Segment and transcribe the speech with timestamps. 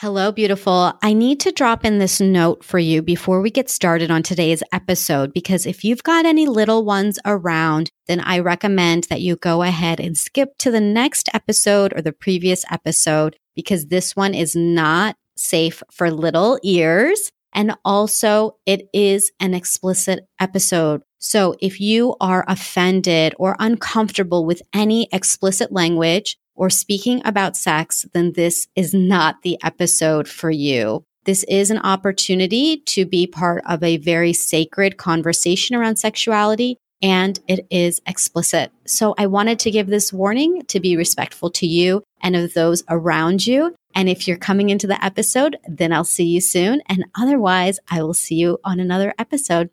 [0.00, 0.94] Hello, beautiful.
[1.02, 4.62] I need to drop in this note for you before we get started on today's
[4.72, 9.62] episode because if you've got any little ones around, then I recommend that you go
[9.62, 14.56] ahead and skip to the next episode or the previous episode because this one is
[14.56, 17.30] not safe for little ears.
[17.52, 21.02] And also, it is an explicit episode.
[21.18, 28.04] So if you are offended or uncomfortable with any explicit language, or speaking about sex,
[28.12, 31.02] then this is not the episode for you.
[31.24, 37.40] This is an opportunity to be part of a very sacred conversation around sexuality and
[37.48, 38.72] it is explicit.
[38.86, 42.84] So I wanted to give this warning to be respectful to you and of those
[42.90, 43.74] around you.
[43.94, 46.82] And if you're coming into the episode, then I'll see you soon.
[46.86, 49.70] And otherwise, I will see you on another episode.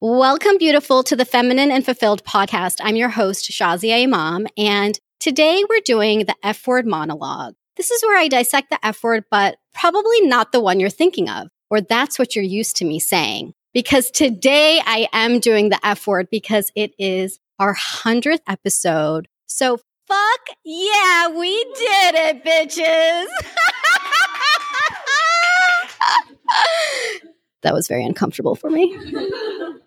[0.00, 2.80] Welcome, beautiful, to the Feminine and Fulfilled podcast.
[2.82, 7.56] I'm your host, Shazia Imam, and Today, we're doing the F word monologue.
[7.76, 11.28] This is where I dissect the F word, but probably not the one you're thinking
[11.28, 13.52] of, or that's what you're used to me saying.
[13.74, 19.26] Because today I am doing the F word because it is our 100th episode.
[19.46, 23.26] So fuck yeah, we did it, bitches.
[27.62, 28.96] that was very uncomfortable for me.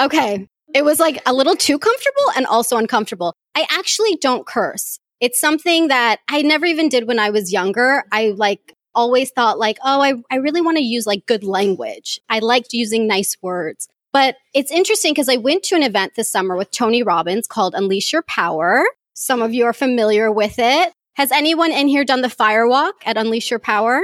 [0.00, 3.34] Okay, it was like a little too comfortable and also uncomfortable.
[3.54, 4.98] I actually don't curse.
[5.20, 8.04] It's something that I never even did when I was younger.
[8.10, 12.20] I like always thought like, oh, I, I really want to use like good language.
[12.28, 13.88] I liked using nice words.
[14.12, 17.74] But it's interesting because I went to an event this summer with Tony Robbins called
[17.74, 18.84] Unleash Your Power.
[19.14, 20.92] Some of you are familiar with it.
[21.14, 24.02] Has anyone in here done the fire walk at Unleash Your Power?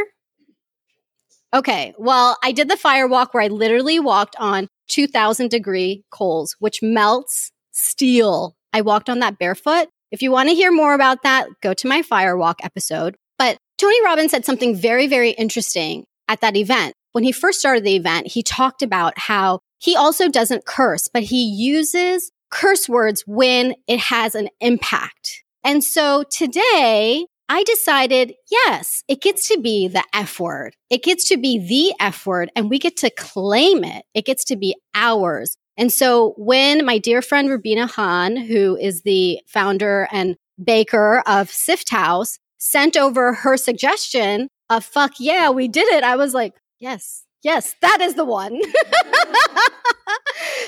[1.52, 1.94] Okay.
[1.98, 6.82] Well, I did the fire walk where I literally walked on 2000 degree coals, which
[6.82, 8.56] melts steel.
[8.72, 9.88] I walked on that barefoot.
[10.10, 13.16] If you want to hear more about that, go to my firewalk episode.
[13.38, 16.94] But Tony Robbins said something very, very interesting at that event.
[17.12, 21.22] When he first started the event, he talked about how he also doesn't curse, but
[21.22, 25.42] he uses curse words when it has an impact.
[25.64, 30.76] And so today I decided, yes, it gets to be the F word.
[30.90, 34.04] It gets to be the F word and we get to claim it.
[34.14, 35.56] It gets to be ours.
[35.76, 41.50] And so when my dear friend Rubina Khan, who is the founder and baker of
[41.50, 46.54] Sift House, sent over her suggestion of fuck yeah, we did it, I was like,
[46.80, 48.60] yes, yes, that is the one.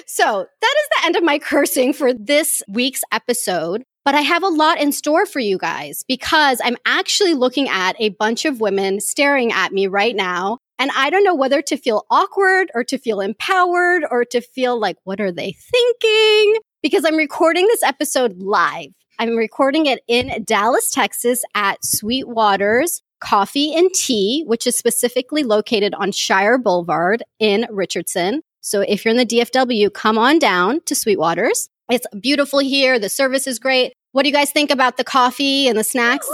[0.06, 3.82] so that is the end of my cursing for this week's episode.
[4.04, 7.96] But I have a lot in store for you guys because I'm actually looking at
[7.98, 10.58] a bunch of women staring at me right now.
[10.78, 14.80] And I don't know whether to feel awkward or to feel empowered or to feel
[14.80, 16.60] like, what are they thinking?
[16.82, 18.88] Because I'm recording this episode live.
[19.18, 25.94] I'm recording it in Dallas, Texas at Sweetwater's Coffee and Tea, which is specifically located
[25.94, 28.40] on Shire Boulevard in Richardson.
[28.62, 31.68] So if you're in the DFW, come on down to Sweetwater's.
[31.90, 32.98] It's beautiful here.
[32.98, 33.92] The service is great.
[34.12, 36.28] What do you guys think about the coffee and the snacks?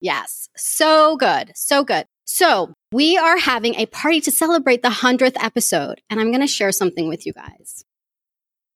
[0.00, 1.52] Yes, so good.
[1.54, 2.06] So good.
[2.24, 6.46] So, we are having a party to celebrate the 100th episode, and I'm going to
[6.46, 7.84] share something with you guys.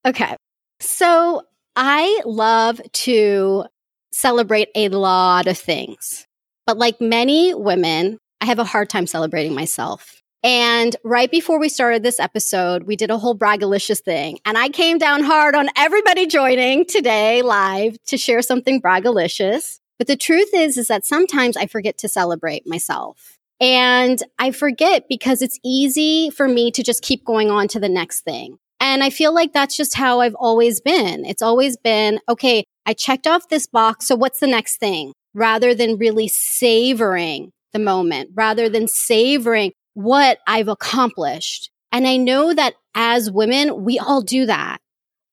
[0.04, 0.36] Okay.
[0.80, 1.42] So,
[1.74, 3.64] I love to
[4.12, 6.26] celebrate a lot of things,
[6.66, 10.22] but like many women, I have a hard time celebrating myself.
[10.42, 14.38] And right before we started this episode, we did a whole braggalicious thing.
[14.44, 19.80] And I came down hard on everybody joining today live to share something braggalicious.
[19.98, 23.38] But the truth is, is that sometimes I forget to celebrate myself.
[23.60, 27.88] And I forget because it's easy for me to just keep going on to the
[27.88, 28.58] next thing.
[28.78, 31.24] And I feel like that's just how I've always been.
[31.24, 34.06] It's always been, okay, I checked off this box.
[34.06, 35.14] So what's the next thing?
[35.32, 41.70] Rather than really savoring the moment, rather than savoring what I've accomplished.
[41.90, 44.78] And I know that as women, we all do that.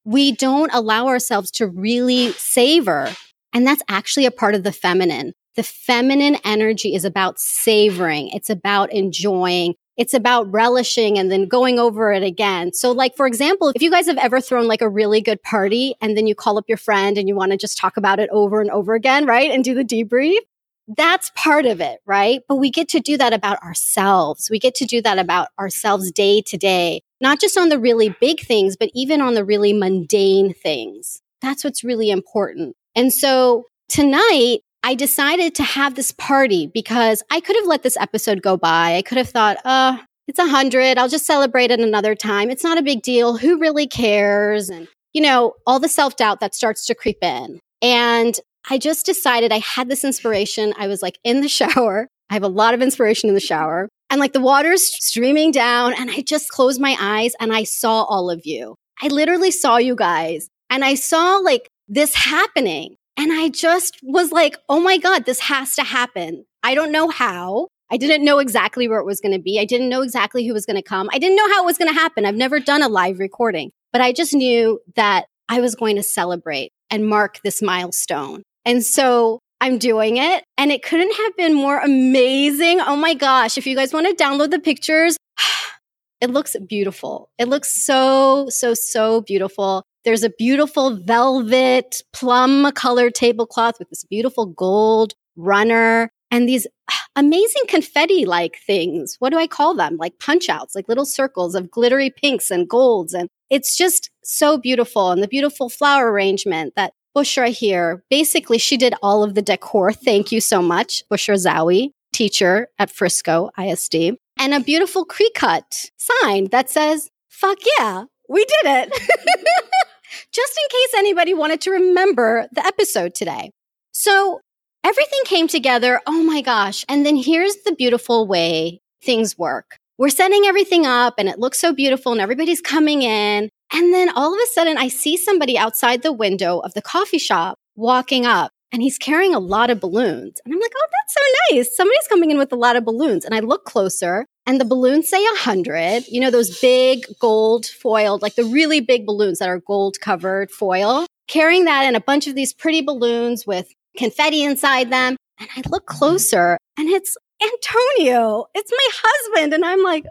[0.06, 3.10] We don't allow ourselves to really savor.
[3.52, 5.34] And that's actually a part of the feminine.
[5.58, 8.30] The feminine energy is about savoring.
[8.30, 9.76] It's about enjoying.
[9.98, 12.72] It's about relishing and then going over it again.
[12.72, 15.94] So like, for example, if you guys have ever thrown like a really good party
[16.00, 18.30] and then you call up your friend and you want to just talk about it
[18.32, 19.52] over and over again, right?
[19.52, 20.40] And do the debrief
[20.88, 22.42] that's part of it, right?
[22.48, 24.50] But we get to do that about ourselves.
[24.50, 28.16] We get to do that about ourselves day to day, not just on the really
[28.20, 31.22] big things, but even on the really mundane things.
[31.42, 32.76] That's what's really important.
[32.96, 37.96] And so tonight, I decided to have this party because I could have let this
[37.96, 38.96] episode go by.
[38.96, 39.98] I could have thought, uh,
[40.28, 40.98] it's a hundred.
[40.98, 42.50] I'll just celebrate it another time.
[42.50, 43.38] It's not a big deal.
[43.38, 44.70] Who really cares?
[44.70, 47.60] And, you know, all the self doubt that starts to creep in.
[47.82, 48.38] And
[48.70, 50.74] I just decided I had this inspiration.
[50.78, 53.90] I was like in the shower I have a lot of inspiration in the shower.
[54.10, 58.04] And like the water's streaming down, and I just closed my eyes and I saw
[58.04, 58.76] all of you.
[59.00, 62.96] I literally saw you guys and I saw like this happening.
[63.18, 66.46] And I just was like, oh my God, this has to happen.
[66.64, 67.68] I don't know how.
[67.92, 69.60] I didn't know exactly where it was going to be.
[69.60, 71.10] I didn't know exactly who was going to come.
[71.14, 72.26] I didn't know how it was going to happen.
[72.26, 76.04] I've never done a live recording, but I just knew that I was going to
[76.04, 78.42] celebrate and mark this milestone.
[78.66, 82.82] And so I'm doing it and it couldn't have been more amazing.
[82.82, 83.58] Oh my gosh.
[83.58, 85.18] If you guys want to download the pictures,
[86.22, 87.30] it looks beautiful.
[87.38, 89.84] It looks so, so, so beautiful.
[90.04, 96.68] There's a beautiful velvet plum colored tablecloth with this beautiful gold runner and these
[97.16, 99.16] amazing confetti like things.
[99.20, 99.96] What do I call them?
[99.98, 103.14] Like punch outs, like little circles of glittery pinks and golds.
[103.14, 105.12] And it's just so beautiful.
[105.12, 109.94] And the beautiful flower arrangement that Bushra here, basically, she did all of the decor.
[109.94, 114.18] Thank you so much, Bushra Zawi, teacher at Frisco ISD.
[114.38, 118.90] And a beautiful Cricut sign that says, fuck yeah, we did it.
[120.32, 123.52] Just in case anybody wanted to remember the episode today.
[123.92, 124.42] So
[124.84, 126.02] everything came together.
[126.08, 126.86] Oh my gosh.
[126.90, 129.78] And then here's the beautiful way things work.
[129.98, 133.50] We're setting everything up and it looks so beautiful and everybody's coming in.
[133.74, 137.18] And then all of a sudden I see somebody outside the window of the coffee
[137.18, 140.40] shop walking up and he's carrying a lot of balloons.
[140.44, 141.76] And I'm like, oh, that's so nice.
[141.76, 143.26] Somebody's coming in with a lot of balloons.
[143.26, 146.08] And I look closer and the balloons say 100.
[146.08, 150.52] You know, those big gold foiled, like the really big balloons that are gold covered
[150.52, 153.68] foil, carrying that and a bunch of these pretty balloons with
[153.98, 155.18] confetti inside them.
[155.40, 158.46] And I look closer and it's Antonio.
[158.54, 159.54] It's my husband.
[159.54, 160.06] And I'm like,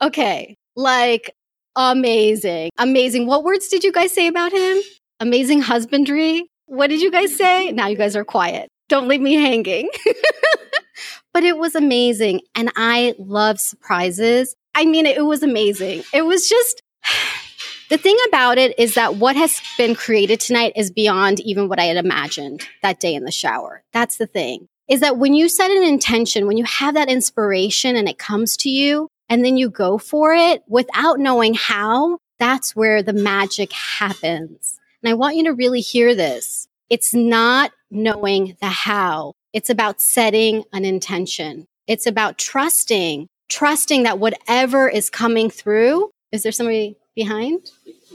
[0.02, 1.30] okay, like
[1.76, 3.26] amazing, amazing.
[3.26, 4.78] What words did you guys say about him?
[5.20, 6.48] Amazing husbandry.
[6.66, 7.72] What did you guys say?
[7.72, 8.68] Now you guys are quiet.
[8.88, 9.88] Don't leave me hanging.
[11.32, 12.40] but it was amazing.
[12.54, 14.54] And I love surprises.
[14.74, 16.02] I mean, it was amazing.
[16.12, 16.82] It was just
[17.90, 21.78] the thing about it is that what has been created tonight is beyond even what
[21.78, 23.82] I had imagined that day in the shower.
[23.92, 27.96] That's the thing is that when you set an intention, when you have that inspiration
[27.96, 32.74] and it comes to you and then you go for it without knowing how, that's
[32.74, 34.78] where the magic happens.
[35.02, 36.68] And I want you to really hear this.
[36.90, 39.32] It's not knowing the how.
[39.52, 41.66] It's about setting an intention.
[41.86, 47.70] It's about trusting, trusting that whatever is coming through, is there somebody behind?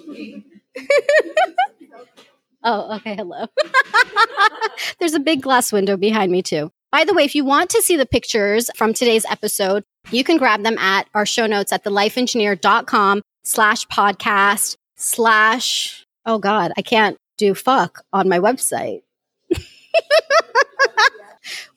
[2.63, 3.15] Oh, okay.
[3.15, 3.45] Hello.
[4.99, 6.71] There's a big glass window behind me, too.
[6.91, 10.37] By the way, if you want to see the pictures from today's episode, you can
[10.37, 17.17] grab them at our show notes at thelifeengineer.com slash podcast slash, oh God, I can't
[17.37, 19.01] do fuck on my website.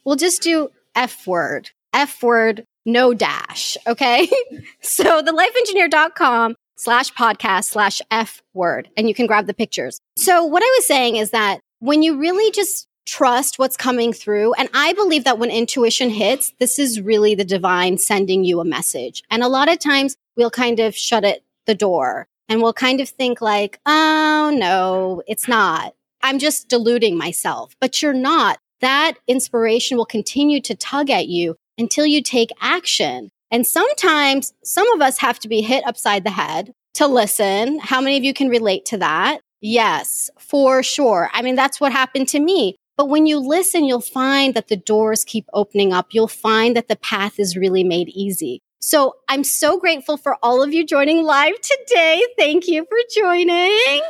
[0.04, 3.76] we'll just do F word, F word, no dash.
[3.86, 4.28] Okay.
[4.80, 10.00] so thelifeengineer.com slash podcast slash F word, and you can grab the pictures.
[10.16, 14.54] So what I was saying is that when you really just trust what's coming through,
[14.54, 18.64] and I believe that when intuition hits, this is really the divine sending you a
[18.64, 19.22] message.
[19.30, 23.00] And a lot of times we'll kind of shut it the door and we'll kind
[23.00, 25.94] of think like, oh no, it's not.
[26.22, 28.58] I'm just deluding myself, but you're not.
[28.80, 33.30] That inspiration will continue to tug at you until you take action.
[33.50, 37.78] And sometimes some of us have to be hit upside the head to listen.
[37.78, 39.40] How many of you can relate to that?
[39.60, 41.30] Yes, for sure.
[41.32, 42.76] I mean, that's what happened to me.
[43.02, 46.10] But when you listen, you'll find that the doors keep opening up.
[46.12, 48.62] You'll find that the path is really made easy.
[48.78, 52.24] So I'm so grateful for all of you joining live today.
[52.38, 54.02] Thank you for joining.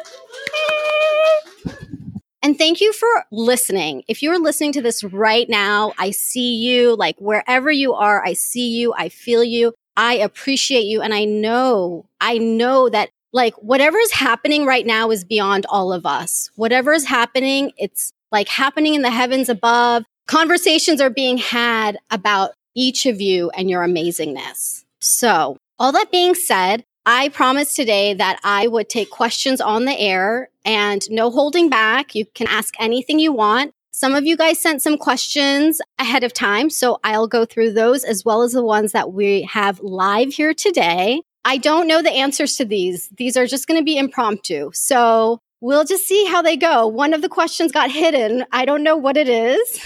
[2.42, 4.02] And thank you for listening.
[4.08, 8.22] If you're listening to this right now, I see you like wherever you are.
[8.22, 8.92] I see you.
[8.92, 9.72] I feel you.
[9.96, 11.00] I appreciate you.
[11.00, 15.94] And I know, I know that like whatever is happening right now is beyond all
[15.94, 16.50] of us.
[16.56, 20.04] Whatever is happening, it's like happening in the heavens above.
[20.26, 24.84] Conversations are being had about each of you and your amazingness.
[25.00, 29.98] So all that being said, I promised today that I would take questions on the
[29.98, 32.14] air and no holding back.
[32.14, 33.72] You can ask anything you want.
[33.90, 38.04] Some of you guys sent some questions ahead of time, so I'll go through those
[38.04, 41.20] as well as the ones that we have live here today.
[41.44, 43.08] I don't know the answers to these.
[43.18, 44.70] These are just going to be impromptu.
[44.72, 46.86] So we'll just see how they go.
[46.86, 48.44] One of the questions got hidden.
[48.52, 49.80] I don't know what it is.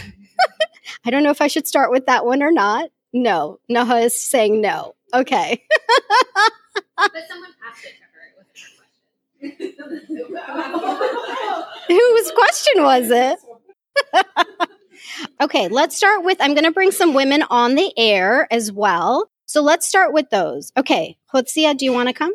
[1.05, 2.91] I don't know if I should start with that one or not.
[3.13, 4.97] No, Noah is saying no.
[5.15, 5.63] Okay.
[6.97, 8.23] but someone asked it to her.
[8.29, 8.47] It was
[9.51, 10.03] her
[11.47, 11.87] question.
[11.97, 13.39] Whose question was it?
[15.41, 19.31] Okay, let's start with I'm going to bring some women on the air as well.
[19.47, 20.73] So let's start with those.
[20.77, 22.33] Okay, Hotsia, do you want to come?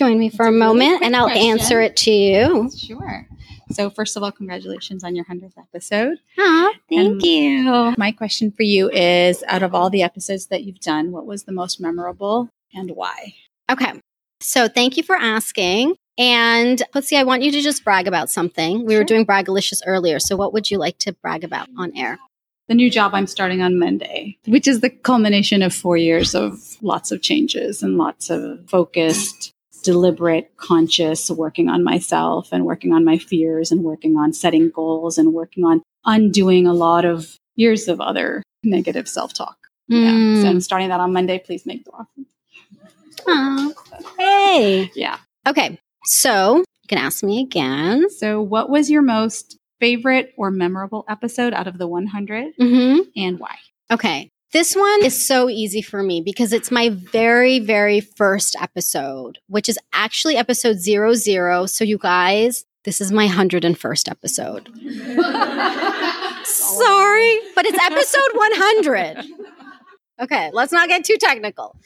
[0.00, 1.50] Join me for a, a really moment and I'll question.
[1.50, 2.70] answer it to you.
[2.74, 3.26] Sure.
[3.72, 6.16] So, first of all, congratulations on your 100th episode.
[6.38, 7.94] Ah, thank And- you.
[7.98, 11.44] My question for you is out of all the episodes that you've done, what was
[11.44, 13.34] the most memorable and why?
[13.70, 13.92] Okay.
[14.40, 15.96] So thank you for asking.
[16.16, 18.86] And let's see, I want you to just brag about something.
[18.86, 19.04] We were Sure.
[19.04, 20.18] doing Bragalicious earlier.
[20.18, 22.18] So what would you like to brag about on air?
[22.68, 26.76] The new job I'm starting on Monday, which is the culmination of four years of
[26.80, 33.04] lots of changes and lots of focused, deliberate, conscious working on myself and working on
[33.04, 37.88] my fears and working on setting goals and working on undoing a lot of years
[37.88, 39.56] of other negative self talk.
[39.88, 40.42] Yeah.
[40.42, 41.38] So I'm starting that on Monday.
[41.38, 43.74] Please make the offer.
[44.18, 44.90] Hey.
[44.94, 45.18] Yeah.
[45.46, 45.78] Okay.
[46.04, 48.08] So you can ask me again.
[48.10, 53.00] So, what was your most favorite or memorable episode out of the 100 Mm-hmm.
[53.16, 53.56] and why?
[53.90, 54.28] Okay.
[54.52, 59.68] This one is so easy for me because it's my very, very first episode, which
[59.68, 61.66] is actually episode zero zero.
[61.66, 64.68] So, you guys, this is my 101st episode.
[66.44, 69.24] Sorry, but it's episode 100.
[70.20, 71.76] Okay, let's not get too technical.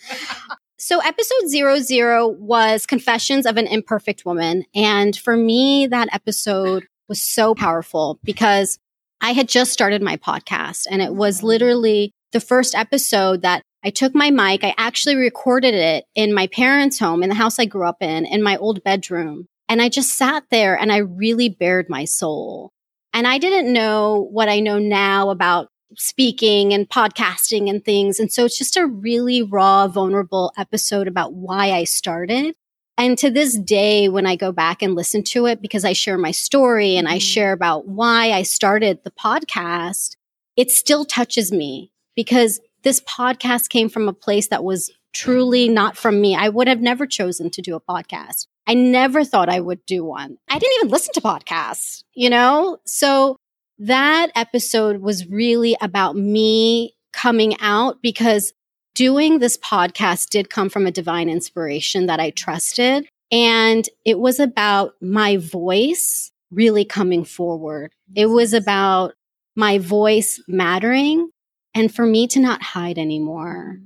[0.78, 4.64] So, episode zero zero was Confessions of an Imperfect Woman.
[4.74, 8.78] And for me, that episode was so powerful because
[9.20, 13.90] I had just started my podcast and it was literally the first episode that I
[13.90, 14.62] took my mic.
[14.64, 18.26] I actually recorded it in my parents' home, in the house I grew up in,
[18.26, 19.46] in my old bedroom.
[19.68, 22.70] And I just sat there and I really bared my soul.
[23.14, 28.18] And I didn't know what I know now about speaking and podcasting and things.
[28.18, 32.54] And so it's just a really raw, vulnerable episode about why I started.
[32.98, 36.18] And to this day, when I go back and listen to it, because I share
[36.18, 37.32] my story and I Mhm.
[37.32, 40.16] share about why I started the podcast,
[40.56, 45.96] it still touches me because this podcast came from a place that was truly not
[45.96, 46.34] from me.
[46.34, 48.46] I would have never chosen to do a podcast.
[48.66, 50.38] I never thought I would do one.
[50.48, 52.78] I didn't even listen to podcasts, you know?
[52.84, 53.36] So
[53.78, 58.52] that episode was really about me coming out because
[58.94, 63.06] doing this podcast did come from a divine inspiration that I trusted.
[63.30, 67.92] And it was about my voice really coming forward.
[68.14, 69.14] It was about
[69.56, 71.30] my voice mattering
[71.74, 73.78] and for me to not hide anymore.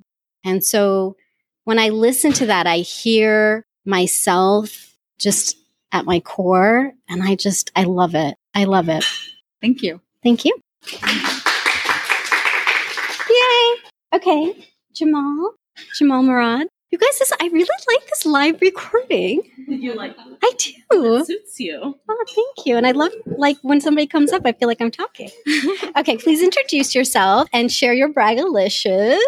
[0.45, 1.16] And so
[1.64, 5.57] when I listen to that, I hear myself just
[5.92, 8.37] at my core and I just, I love it.
[8.54, 9.04] I love it.
[9.61, 10.00] Thank you.
[10.23, 10.54] Thank you.
[13.30, 13.76] Yay.
[14.14, 14.66] Okay.
[14.92, 15.54] Jamal,
[15.97, 16.68] Jamal Murad.
[16.90, 19.42] You guys, this, I really like this live recording.
[19.66, 21.16] You like I do.
[21.16, 21.99] it suits you.
[22.09, 22.78] Oh, thank you.
[22.78, 25.28] And I love like when somebody comes up, I feel like I'm talking.
[25.99, 29.18] okay, please introduce yourself and share your bragalicious.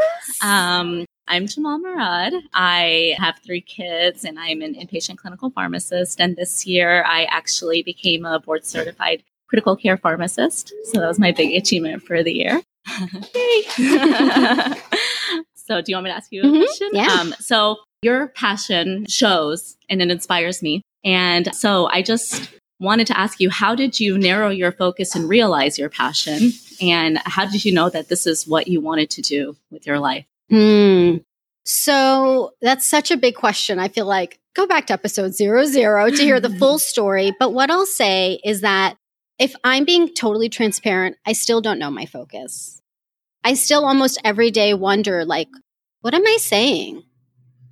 [0.42, 2.32] Um, I'm Jamal Murad.
[2.54, 6.18] I have three kids and I'm an inpatient clinical pharmacist.
[6.18, 10.72] And this year I actually became a board certified critical care pharmacist.
[10.84, 12.62] So that was my big achievement for the year.
[15.70, 16.88] so do you want me to ask you a Mhm, question?
[16.92, 17.20] yeah.
[17.20, 20.82] Um, so your passion shows and it inspires me.
[21.04, 22.50] And so I just
[22.80, 26.52] wanted to ask you, how did you narrow your focus and realize your passion?
[26.80, 30.00] And how did you know that this is what you wanted to do with your
[30.00, 30.24] life?
[30.48, 31.18] Hmm.
[31.64, 33.78] So that's such a big question.
[33.78, 37.32] I feel like go back to episode zero zero to hear the full story.
[37.38, 38.96] But what I'll say is that
[39.38, 42.79] if I'm being totally transparent, I still don't know my focus.
[43.42, 45.48] I still almost every day wonder, like,
[46.00, 47.04] what am I saying?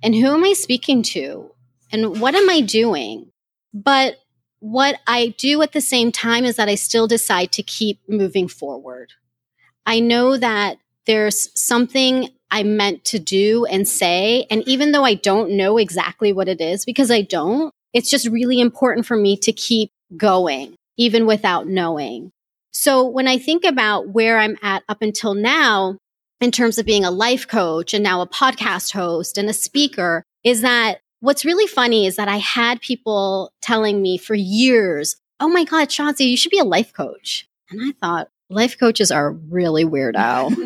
[0.01, 1.51] And who am I speaking to?
[1.91, 3.31] And what am I doing?
[3.73, 4.17] But
[4.59, 8.47] what I do at the same time is that I still decide to keep moving
[8.47, 9.13] forward.
[9.85, 14.45] I know that there's something I meant to do and say.
[14.49, 18.27] And even though I don't know exactly what it is, because I don't, it's just
[18.27, 22.31] really important for me to keep going, even without knowing.
[22.71, 25.97] So when I think about where I'm at up until now,
[26.41, 30.23] in terms of being a life coach and now a podcast host and a speaker,
[30.43, 35.49] is that what's really funny is that I had people telling me for years, Oh
[35.49, 37.47] my God, Chauncey, you should be a life coach.
[37.69, 40.53] And I thought, life coaches are really weirdo.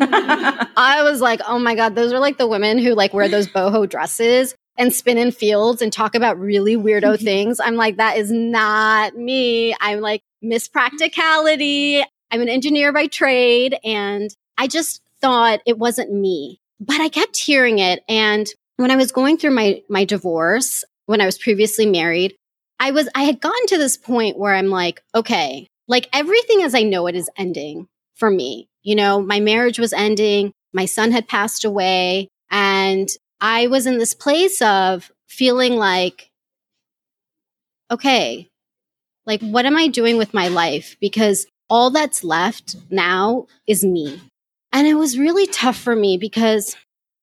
[0.76, 3.46] I was like, oh my God, those are like the women who like wear those
[3.46, 7.60] boho dresses and spin in fields and talk about really weirdo things.
[7.60, 9.76] I'm like, that is not me.
[9.80, 12.04] I'm like Miss Practicality.
[12.30, 13.76] I'm an engineer by trade.
[13.84, 16.60] And I just thought it wasn't me.
[16.80, 18.04] But I kept hearing it.
[18.08, 18.46] And
[18.76, 22.34] when I was going through my, my divorce, when I was previously married,
[22.78, 26.74] I was, I had gotten to this point where I'm like, okay, like everything as
[26.74, 28.68] I know it is ending for me.
[28.82, 30.52] You know, my marriage was ending.
[30.72, 33.08] My son had passed away and
[33.40, 36.30] I was in this place of feeling like,
[37.90, 38.48] okay,
[39.26, 40.96] like what am I doing with my life?
[41.00, 44.20] Because all that's left now is me.
[44.72, 46.76] And it was really tough for me because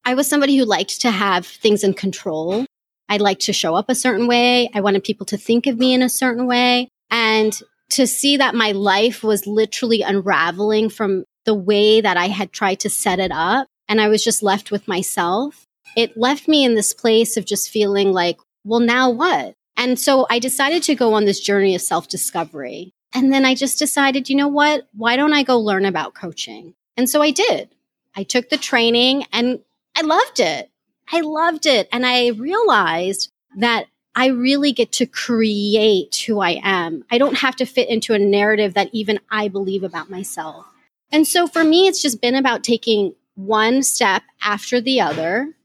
[0.06, 2.66] I was somebody who liked to have things in control.
[3.10, 4.70] I liked to show up a certain way.
[4.74, 6.88] I wanted people to think of me in a certain way.
[7.10, 7.60] And
[7.92, 12.80] to see that my life was literally unraveling from the way that I had tried
[12.82, 15.66] to set it up and I was just left with myself,
[15.98, 19.56] it left me in this place of just feeling like, well, now what?
[19.82, 22.94] And so I decided to go on this journey of self discovery.
[23.16, 24.88] And then I just decided, you know what?
[24.94, 26.76] Why don't I go learn about coaching?
[26.96, 27.70] And so I did.
[28.16, 29.60] I took the training and
[29.96, 30.70] I loved it.
[31.12, 31.90] I loved it.
[31.92, 37.04] And I realized that I really get to create who I am.
[37.10, 40.68] I don't have to fit into a narrative that even I believe about myself.
[41.12, 45.56] And so for me, it's just been about taking one step after the other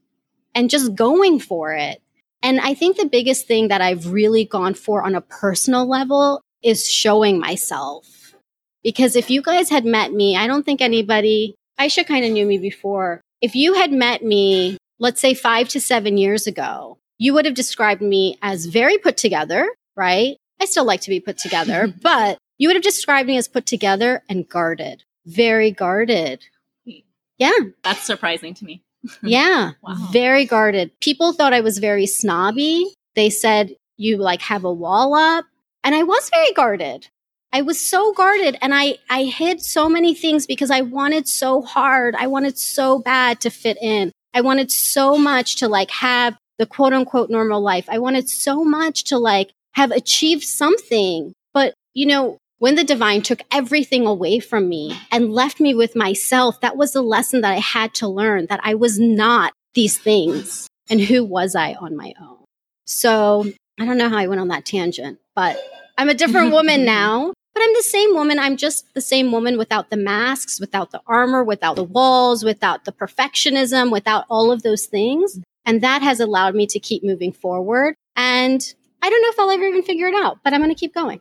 [0.55, 2.01] and just going for it.
[2.41, 6.41] And I think the biggest thing that I've really gone for on a personal level
[6.63, 8.35] is showing myself.
[8.83, 12.45] Because if you guys had met me, I don't think anybody, Aisha kind of knew
[12.45, 13.21] me before.
[13.41, 17.53] If you had met me, let's say five to seven years ago, you would have
[17.53, 20.37] described me as very put together, right?
[20.59, 23.65] I still like to be put together, but you would have described me as put
[23.65, 26.45] together and guarded, very guarded.
[26.85, 26.99] Hmm.
[27.37, 27.51] Yeah.
[27.83, 28.83] That's surprising to me.
[29.23, 29.71] yeah.
[29.81, 30.09] Wow.
[30.11, 30.91] Very guarded.
[31.01, 32.93] People thought I was very snobby.
[33.15, 35.45] They said, you like have a wall up.
[35.83, 37.07] And I was very guarded.
[37.53, 41.61] I was so guarded and I, I hid so many things because I wanted so
[41.61, 42.15] hard.
[42.15, 44.11] I wanted so bad to fit in.
[44.33, 47.85] I wanted so much to like have the quote unquote normal life.
[47.89, 51.33] I wanted so much to like have achieved something.
[51.53, 55.95] But, you know, when the divine took everything away from me and left me with
[55.95, 59.97] myself, that was the lesson that I had to learn that I was not these
[59.97, 60.67] things.
[60.89, 62.37] And who was I on my own?
[62.85, 63.45] So
[63.79, 65.59] I don't know how I went on that tangent, but
[65.97, 67.33] I'm a different woman now.
[67.53, 68.37] But I'm the same woman.
[68.37, 72.85] I'm just the same woman without the masks, without the armor, without the walls, without
[72.85, 75.39] the perfectionism, without all of those things.
[75.65, 77.95] And that has allowed me to keep moving forward.
[78.15, 78.61] And
[79.01, 80.93] I don't know if I'll ever even figure it out, but I'm going to keep
[80.93, 81.19] going.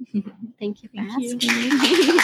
[0.00, 0.34] That's great.
[0.58, 1.50] Thank you for Thank asking.
[1.50, 2.20] You.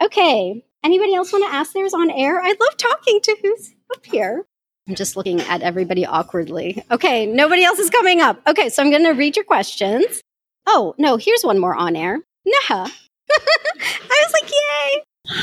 [0.06, 0.64] okay.
[0.84, 2.40] Anybody else want to ask theirs on air?
[2.40, 4.44] I love talking to who's up here.
[4.86, 6.84] I'm just looking at everybody awkwardly.
[6.90, 8.38] Okay, nobody else is coming up.
[8.46, 10.20] Okay, so I'm going to read your questions.
[10.66, 12.20] Oh, no, here's one more on air.
[12.44, 12.90] Neha.
[13.30, 15.02] I was like, yay.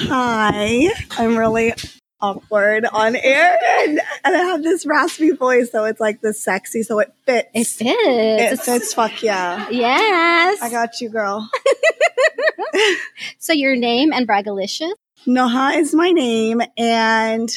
[0.09, 0.89] Hi.
[1.17, 1.73] I'm really
[2.21, 6.83] awkward on air and, and I have this raspy voice, so it's like this sexy,
[6.83, 7.49] so it fits.
[7.53, 7.81] It fits.
[7.81, 9.67] It fits, fuck yeah.
[9.69, 10.61] Yes.
[10.61, 11.49] I got you, girl.
[13.39, 14.93] so your name and Bragalicious?
[15.27, 17.49] Noha is my name and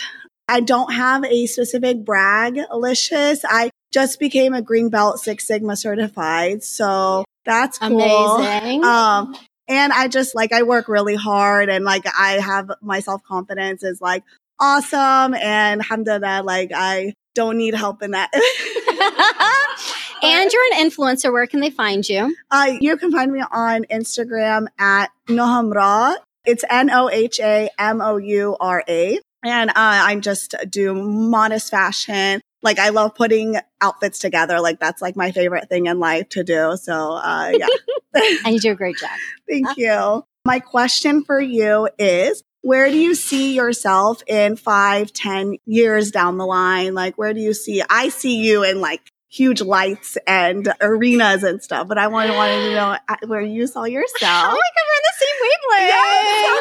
[0.49, 3.45] I don't have a specific brag, Alicious.
[3.49, 6.63] I just became a green belt Six Sigma certified.
[6.63, 8.01] So that's cool.
[8.01, 8.85] Amazing.
[8.85, 9.37] Um,
[9.69, 13.83] and I just like, I work really hard and like, I have my self confidence
[13.83, 14.23] is like
[14.61, 15.35] awesome.
[15.35, 18.31] And alhamdulillah, like, I don't need help in that.
[20.23, 21.33] and you're an influencer.
[21.33, 22.35] Where can they find you?
[22.51, 26.17] Uh, you can find me on Instagram at Nohamra.
[26.45, 29.19] It's N O H A M O U R A.
[29.45, 32.41] And uh, I just do modest fashion.
[32.63, 34.61] Like I love putting outfits together.
[34.61, 36.77] Like that's like my favorite thing in life to do.
[36.81, 37.67] So uh, yeah.
[38.45, 39.11] and you do a great job.
[39.49, 40.25] Thank you.
[40.47, 46.39] My question for you is where do you see yourself in five, ten years down
[46.39, 46.95] the line?
[46.95, 47.83] Like, where do you see?
[47.91, 52.69] I see you in like huge lights and arenas and stuff, but I wanted, wanted
[52.69, 54.15] to know uh, where you saw yourself.
[54.23, 55.89] Oh my god, we're in the same wavelength.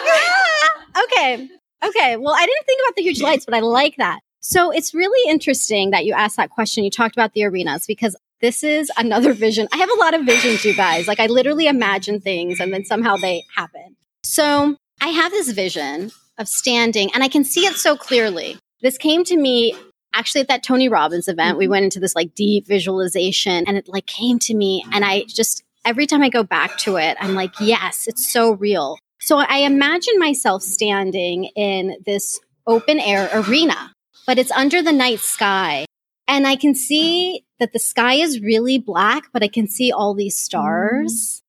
[0.03, 0.69] Yes,
[1.05, 1.49] okay.
[1.85, 2.17] Okay.
[2.17, 4.19] Well, I didn't think about the huge lights, but I like that.
[4.41, 6.83] So it's really interesting that you asked that question.
[6.83, 9.69] You talked about the arenas because this is another vision.
[9.71, 11.07] I have a lot of visions, you guys.
[11.07, 13.95] Like I literally imagine things and then somehow they happen.
[14.23, 18.57] So I have this vision of standing and I can see it so clearly.
[18.81, 19.75] This came to me
[20.13, 21.57] actually at that Tony Robbins event.
[21.57, 21.71] We mm-hmm.
[21.71, 25.61] went into this like deep visualization and it like came to me and I just
[25.83, 28.97] every time I go back to it, I'm like, yes, it's so real.
[29.19, 33.91] So I imagine myself standing in this open air arena,
[34.25, 35.85] but it's under the night sky.
[36.29, 40.13] And I can see that the sky is really black, but I can see all
[40.13, 41.11] these stars.
[41.11, 41.41] Mm.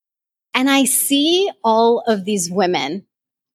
[0.54, 3.06] And I see all of these women.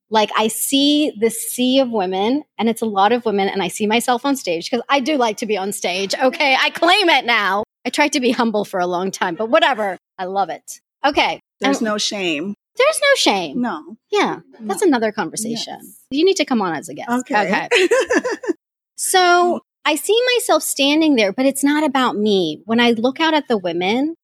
[0.09, 3.67] Like I see this sea of women, and it's a lot of women, and I
[3.67, 6.15] see myself on stage because I do like to be on stage.
[6.15, 7.63] Okay, I claim it now.
[7.85, 9.97] I tried to be humble for a long time, but whatever.
[10.17, 10.79] I love it.
[11.05, 11.39] Okay.
[11.61, 12.55] There's no shame.
[12.77, 13.61] there's no shame.
[13.61, 13.97] No.
[14.11, 14.39] Yeah.
[14.61, 15.77] That's another conversation.
[15.81, 15.99] Yes.
[16.11, 17.09] You need to come on as a guest.
[17.09, 17.67] Okay.
[17.69, 17.87] Okay.
[19.01, 22.61] So I see myself standing there, but it's not about me.
[22.65, 24.15] When I look out at the women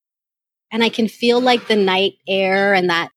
[0.70, 3.10] and I can feel like the night air and that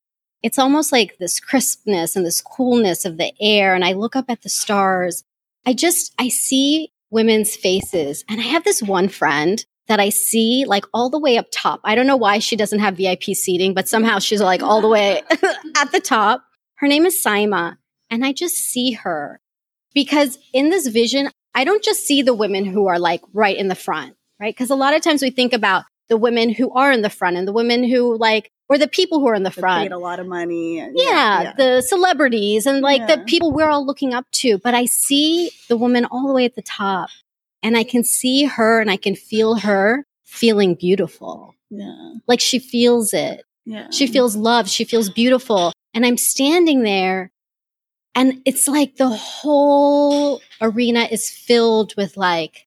[0.42, 3.74] it's almost like this crispness and this coolness of the air.
[3.74, 5.24] And I look up at the stars.
[5.66, 8.24] I just, I see women's faces.
[8.28, 11.80] And I have this one friend that I see like all the way up top.
[11.82, 14.88] I don't know why she doesn't have VIP seating, but somehow she's like all the
[14.88, 15.22] way
[15.76, 16.44] at the top.
[16.76, 17.76] Her name is Saima.
[18.10, 19.40] And I just see her
[19.94, 23.68] because in this vision, I don't just see the women who are like right in
[23.68, 24.54] the front, right?
[24.54, 27.36] Because a lot of times we think about the women who are in the front
[27.36, 29.84] and the women who like, or the people who are in the front.
[29.84, 30.78] paid a lot of money.
[30.78, 34.58] And, Yeah, the celebrities and like the people we're all looking up to.
[34.58, 37.08] But I see the woman all the way at the top
[37.62, 41.54] and I can see her and I can feel her feeling beautiful.
[41.70, 42.12] yeah.
[42.26, 43.42] Like she feels it.
[43.64, 43.88] Yeah.
[43.90, 44.68] She feels loved.
[44.68, 45.72] She feels beautiful.
[45.94, 47.30] And I'm standing there
[48.14, 52.66] and it's like the whole arena is filled with like,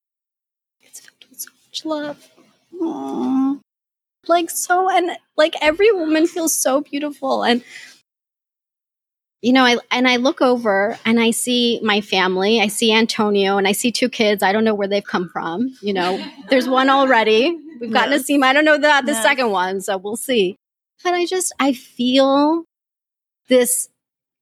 [0.80, 2.28] it's filled with so much love.
[2.80, 3.58] Aw.
[4.28, 7.42] Like so, and like every woman feels so beautiful.
[7.42, 7.64] And,
[9.40, 12.60] you know, I, and I look over and I see my family.
[12.60, 14.42] I see Antonio and I see two kids.
[14.42, 15.76] I don't know where they've come from.
[15.82, 17.58] You know, there's one already.
[17.80, 18.26] We've gotten to Yes.
[18.26, 18.44] see him.
[18.44, 19.22] I don't know the, the Yes.
[19.22, 19.80] second one.
[19.80, 20.56] So we'll see.
[21.02, 22.64] But I just, I feel
[23.48, 23.88] this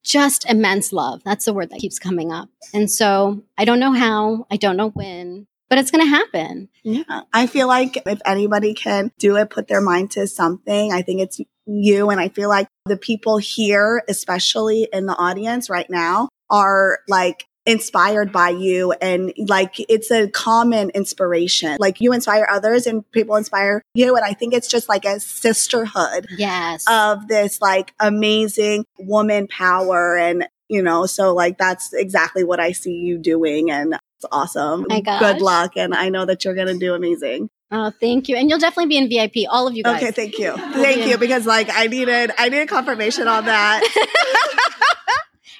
[0.04, 1.22] just immense love.
[1.24, 2.50] That's the word that keeps coming up.
[2.74, 6.68] And so I don't know how, I don't know when, but it's going to happen.
[6.82, 7.22] Yeah.
[7.32, 11.20] I feel like if anybody can do it, put their mind to something, I think
[11.20, 12.10] it's you.
[12.10, 17.46] And I feel like the people here, especially in the audience right now, are like
[17.66, 18.90] inspired by you.
[18.92, 21.76] And like it's a common inspiration.
[21.78, 24.16] Like you inspire others and people inspire you.
[24.16, 26.84] And I think it's just like a sisterhood Yes.
[26.90, 30.16] of this like amazing woman power.
[30.16, 33.70] And, you know, so like that's exactly what I see you doing.
[33.70, 34.84] And it's awesome.
[34.88, 35.18] My gosh.
[35.20, 35.72] Good luck.
[35.76, 37.48] And I know that you're going to do amazing.
[37.70, 38.36] oh, thank you.
[38.36, 40.02] And you'll definitely be in VIP, all of you guys.
[40.02, 40.52] Okay, thank you.
[40.56, 41.16] Thank you.
[41.16, 43.82] Because like I needed I needed confirmation on that.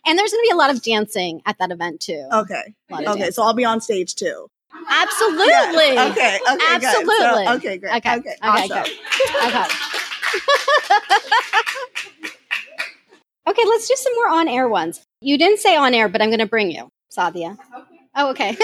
[0.07, 2.27] And there's going to be a lot of dancing at that event too.
[2.33, 2.75] Okay.
[2.91, 3.19] A lot of Okay.
[3.19, 3.33] dancing.
[3.33, 4.49] So I'll be on stage too.
[4.89, 5.93] Absolutely.
[5.95, 6.09] Yeah.
[6.11, 6.39] Okay.
[6.51, 6.65] Okay.
[6.71, 7.45] Absolutely.
[7.47, 7.97] So, okay, great.
[7.97, 8.17] Okay.
[8.17, 8.31] Okay.
[8.31, 8.79] Okay, Awesome.
[9.47, 9.65] Okay.
[13.51, 15.05] okay, let's do some more on air ones.
[15.21, 17.59] You didn't say on air, but I'm going to bring you, Sadia.
[18.21, 18.55] Oh, okay.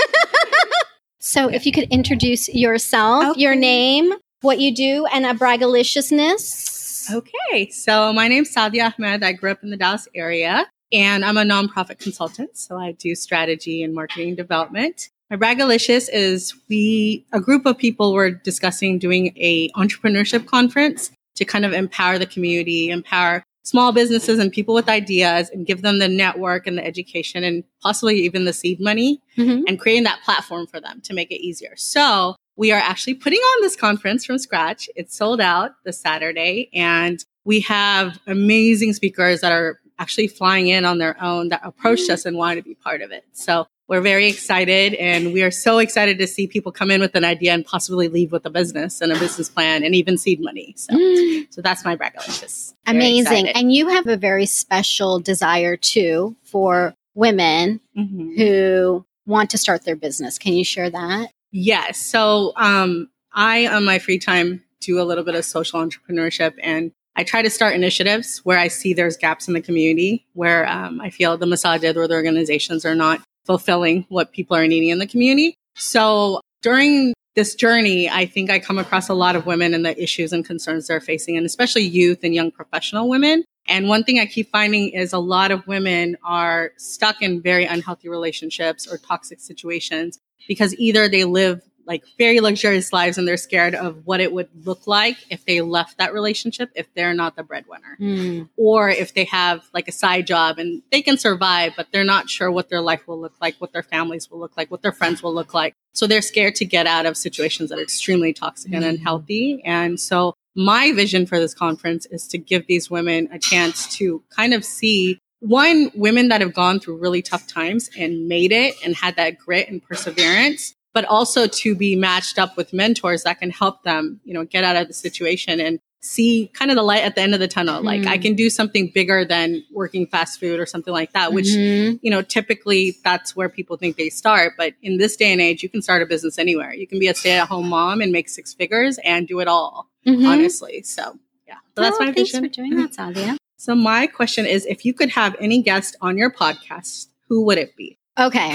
[1.18, 7.10] so if you could introduce yourself, your name, what you do, and a braggaliciousness.
[7.10, 9.22] Okay, so my name's Sadia Ahmed.
[9.24, 12.58] I grew up in the Dallas area and I'm a nonprofit consultant.
[12.58, 15.08] So I do strategy and marketing development.
[15.30, 21.46] My Braggalicious is we, a group of people were discussing doing a entrepreneurship conference to
[21.46, 25.98] kind of empower the community, empower small businesses and people with ideas and give them
[25.98, 29.64] the network and the education and possibly even the seed money Mhm.
[29.66, 31.74] and creating that platform for them to make it easier.
[31.76, 34.88] So we are actually putting on this conference from scratch.
[34.94, 40.84] It's sold out this Saturday and we have amazing speakers that are actually flying in
[40.84, 43.24] on their own that approached us and wanted to be part of it.
[43.32, 47.14] So we're very excited and we are so excited to see people come in with
[47.14, 50.40] an idea and possibly leave with a business and a business plan and even seed
[50.40, 50.74] money.
[50.76, 51.46] So, Mm.
[51.50, 52.74] so that's my braggalicious.
[52.86, 53.48] Amazing.
[53.50, 58.36] And you have a very special desire too for women Mhm.
[58.36, 60.38] who want to start their business.
[60.38, 61.30] Can you share that?
[61.52, 61.98] Yes.
[61.98, 66.90] So um, I, on my free time, do a little bit of social entrepreneurship and
[67.18, 71.00] I try to start initiatives where I see there's gaps in the community, where um,
[71.00, 74.98] I feel the masajid or the organizations are not fulfilling what people are needing in
[74.98, 75.54] the community.
[75.76, 80.02] So during this journey, I think I come across a lot of women and the
[80.02, 83.44] issues and concerns they're facing, and especially youth and young professional women.
[83.68, 87.64] And one thing I keep finding is a lot of women are stuck in very
[87.66, 93.36] unhealthy relationships or toxic situations because either they live like very luxurious lives and they're
[93.36, 97.36] scared of what it would look like if they left that relationship if they're not
[97.36, 97.96] the breadwinner.
[97.98, 98.42] Hmm.
[98.56, 102.28] Or if they have like a side job and they can survive but they're not
[102.28, 104.92] sure what their life will look like what their families will look like what their
[104.92, 105.74] friends will look like.
[105.94, 108.90] So they're scared to get out of situations that are extremely toxic and hmm.
[108.90, 109.62] unhealthy.
[109.64, 114.22] And so my vision for this conference is to give these women a chance to
[114.30, 118.74] kind of see one women that have gone through really tough times and made it
[118.84, 123.36] and had that grit and perseverance but also to be matched up with mentors that
[123.40, 126.82] can help them you know get out of the situation and see kind of the
[126.92, 127.82] light at the end of the tunnel.
[127.82, 128.06] Like Mm.
[128.14, 131.98] I can do something bigger than working fast food or something like that, which Mhm.
[132.04, 134.52] you know, typically that's where people think they start.
[134.60, 136.72] But in this day and age, you can start a business anywhere.
[136.82, 139.48] You can be a stay at home mom and make six figures and do it
[139.48, 140.24] all, Mhm.
[140.32, 140.76] honestly.
[140.82, 141.02] So,
[141.48, 141.58] yeah.
[141.74, 142.44] So that's Oh, my thanks vision.
[142.44, 143.36] for doing that, Sadia.
[143.56, 147.58] So, my question is if you could have any guest on your podcast, who would
[147.58, 147.98] it be?
[148.26, 148.50] Okay,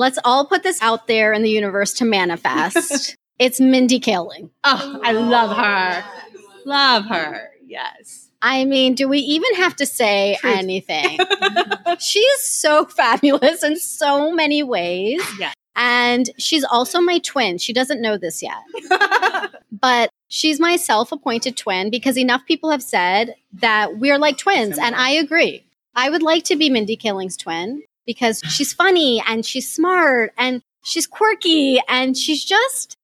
[0.00, 3.16] let's all put this out there in the universe to manifest.
[3.38, 4.48] it's Mindy Kaling.
[4.64, 6.04] Oh, I love her.
[6.64, 7.50] Love her.
[7.66, 8.30] Yes.
[8.40, 10.56] I mean, do we even have to say Truth.
[10.56, 11.18] anything?
[12.00, 15.22] she is so fabulous in so many ways.
[15.38, 15.52] Yeah.
[15.76, 17.58] And she's also my twin.
[17.58, 22.82] She doesn't know this yet, but she's my self appointed twin because enough people have
[22.82, 24.78] said that we're like twins.
[24.78, 25.64] And I agree.
[25.94, 30.62] I would like to be Mindy Kaling's twin because she's funny and she's smart and
[30.82, 32.96] she's quirky and she's just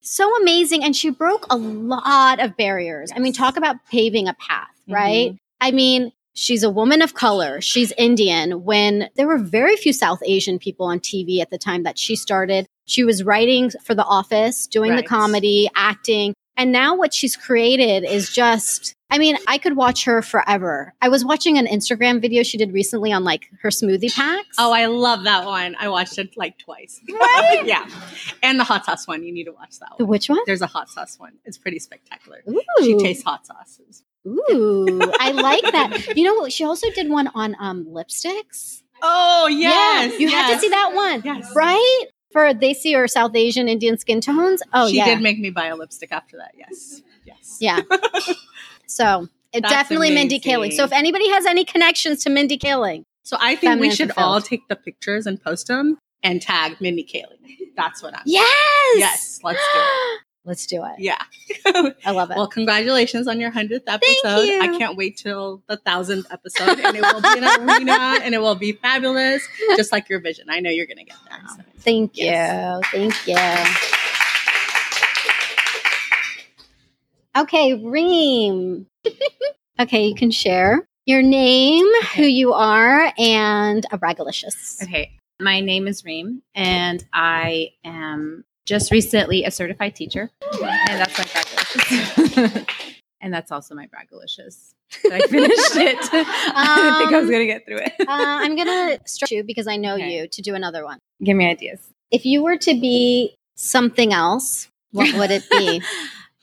[0.00, 0.82] so amazing.
[0.82, 3.12] And she broke a lot of barriers.
[3.14, 4.94] I mean, talk about paving a path, mm-hmm.
[4.94, 5.36] right?
[5.60, 7.60] I mean, she's a woman of color.
[7.60, 8.64] She's Indian.
[8.64, 12.16] When there were very few South Asian people on TV at the time that she
[12.16, 16.32] started, she was writing for The Office, doing the comedy, acting.
[16.56, 20.94] And now what she's created is just, I mean, I could watch her forever.
[21.02, 24.56] I was watching an Instagram video she did recently on like her smoothie packs.
[24.58, 25.76] Oh, I love that one.
[25.78, 27.00] I watched it like twice.
[27.12, 27.62] Right?
[27.66, 27.88] yeah.
[28.42, 29.22] And the hot sauce one.
[29.22, 29.96] You need to watch that one.
[29.98, 30.38] the which one?
[30.46, 31.34] There's a hot sauce one.
[31.44, 32.42] It's pretty spectacular.
[32.48, 32.60] Ooh.
[32.80, 34.02] She tastes hot sauces.
[34.26, 36.16] Ooh, I like that.
[36.16, 36.52] You know what?
[36.52, 38.82] She also did one on um lipsticks.
[39.02, 41.52] Oh, Yeah, you had to see that one, Yes.
[41.54, 42.04] right?
[42.36, 44.60] For see or South Asian Indian skin tones.
[44.74, 46.52] Oh, she yeah, did make me buy a lipstick after that.
[46.58, 47.00] Yes.
[47.24, 47.56] Yes.
[47.60, 47.80] yeah.
[48.86, 50.52] So it That's definitely Mindy amazing.
[50.52, 50.72] Kaling.
[50.74, 54.26] So if anybody has any connections to Mindy Kaling, So I think we should fulfilled.
[54.34, 57.72] all take the pictures and post them and tag Mindy Kaling.
[57.74, 58.22] That's what I'm.
[58.26, 59.40] yes, Yes.
[59.42, 60.20] Let's do it.
[60.46, 60.98] let's do it.
[60.98, 61.20] Yeah.
[62.04, 62.36] I love it.
[62.36, 64.42] Well, congratulations on your hundredth episode.
[64.42, 64.60] you.
[64.62, 68.40] I can't wait till the thousandth episode, and it will be an arena, and it
[68.40, 70.46] will be fabulous, just like your vision.
[70.48, 71.40] I know you're going to get there.
[71.48, 71.62] so.
[71.78, 72.30] Thank you.
[72.92, 73.36] Thank you.
[77.36, 78.86] Okay, Reem.
[79.80, 84.82] okay, you can share your name, who you are, and a bragalicious.
[84.82, 85.12] Okay.
[85.38, 90.30] My name is Reem, and I am just recently a certified teacher.
[90.52, 92.66] And that's my bragalicious.
[93.20, 94.72] and that's also my bragalicious.
[95.02, 95.98] But I finished it.
[96.12, 97.92] I didn't think I was Um, going to get through it.
[98.00, 100.16] uh, I'm going to stretch you because I know Okay.
[100.16, 100.98] you to do another one.
[101.24, 101.80] Give me ideas.
[102.10, 105.82] If you were to be something else, what would it be?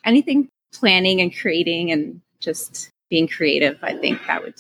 [0.06, 4.56] Anything planning and creating and just being creative, I think that would,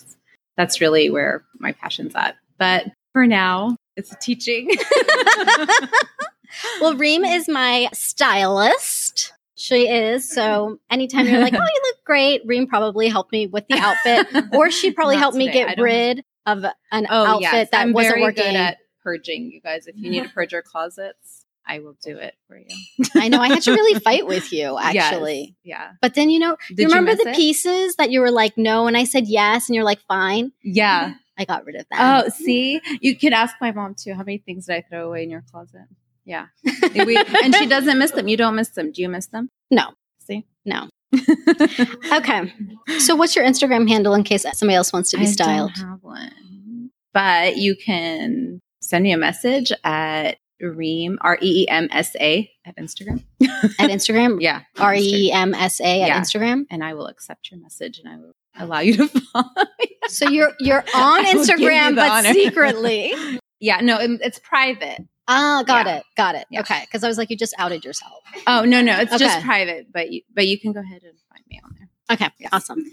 [0.56, 2.36] that's really where my passion's at.
[2.58, 4.70] But for now, it's teaching.
[6.82, 9.34] Well, Reem is my stylist.
[9.56, 10.30] She is.
[10.34, 14.54] So anytime you're like, oh, you look great, Reem probably helped me with the outfit,
[14.54, 17.70] or she'd probably helped help me get rid of an Oh, outfit yes.
[17.72, 18.44] that I'm wasn't very working.
[18.44, 19.88] good at purging, you guys.
[19.88, 22.68] If you need to purge your closets, I will do it for you.
[23.16, 25.56] I know I had to really fight with you, actually.
[25.64, 25.80] Yes.
[25.80, 25.92] Yeah.
[26.02, 27.36] But then, you know, Did you remember miss the it?
[27.38, 30.52] pieces that you were like, no, and I said yes, and you're like, fine.
[30.62, 31.14] Yeah.
[31.38, 32.26] I got rid of that.
[32.26, 34.14] Oh, see, you could ask my mom too.
[34.14, 35.84] How many things did I throw away in your closet?
[36.26, 36.46] Yeah,
[36.96, 38.28] We- and she doesn't miss them.
[38.28, 38.92] You don't miss them.
[38.92, 39.50] Do you miss them?
[39.72, 39.90] No.
[40.20, 40.88] See, No.
[42.14, 42.54] Okay.
[43.00, 45.72] So, what's your Instagram handle in case somebody else wants to be I styled?
[45.78, 51.88] have one, but you can send me a message at Reem R E E M
[51.92, 53.24] S A at Instagram.
[53.80, 54.38] At Instagram?
[54.42, 56.20] Yeah, R E E M S A at Yeah.
[56.22, 56.66] Instagram.
[56.72, 59.50] and I will accept your message and I will allow you to follow.
[59.80, 59.98] me.
[60.08, 62.34] So you're you're on Instagram, but honor.
[62.34, 63.14] secretly.
[63.60, 65.00] yeah, no, it- it's private.
[65.28, 65.98] Ah, got Yeah.
[65.98, 66.46] it, got it.
[66.50, 66.60] Yeah.
[66.62, 68.24] Okay, because I was like, you just outed yourself.
[68.48, 69.88] Oh no, no, it's just private.
[69.94, 71.90] But you, but you can go ahead and find me on there.
[72.16, 72.84] Okay, awesome.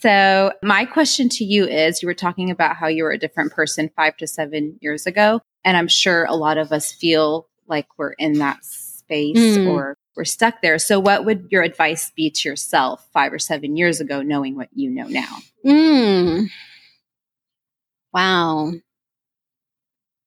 [0.00, 3.52] So, my question to you is you were talking about how you were a different
[3.52, 5.40] person five to seven years ago.
[5.64, 9.66] And I'm sure a lot of us feel like we're in that space Mm.
[9.68, 10.78] or we're stuck there.
[10.78, 14.68] So, what would your advice be to yourself five or seven years ago, knowing what
[14.72, 15.38] you know now?
[15.64, 16.48] Mm.
[18.12, 18.72] Wow.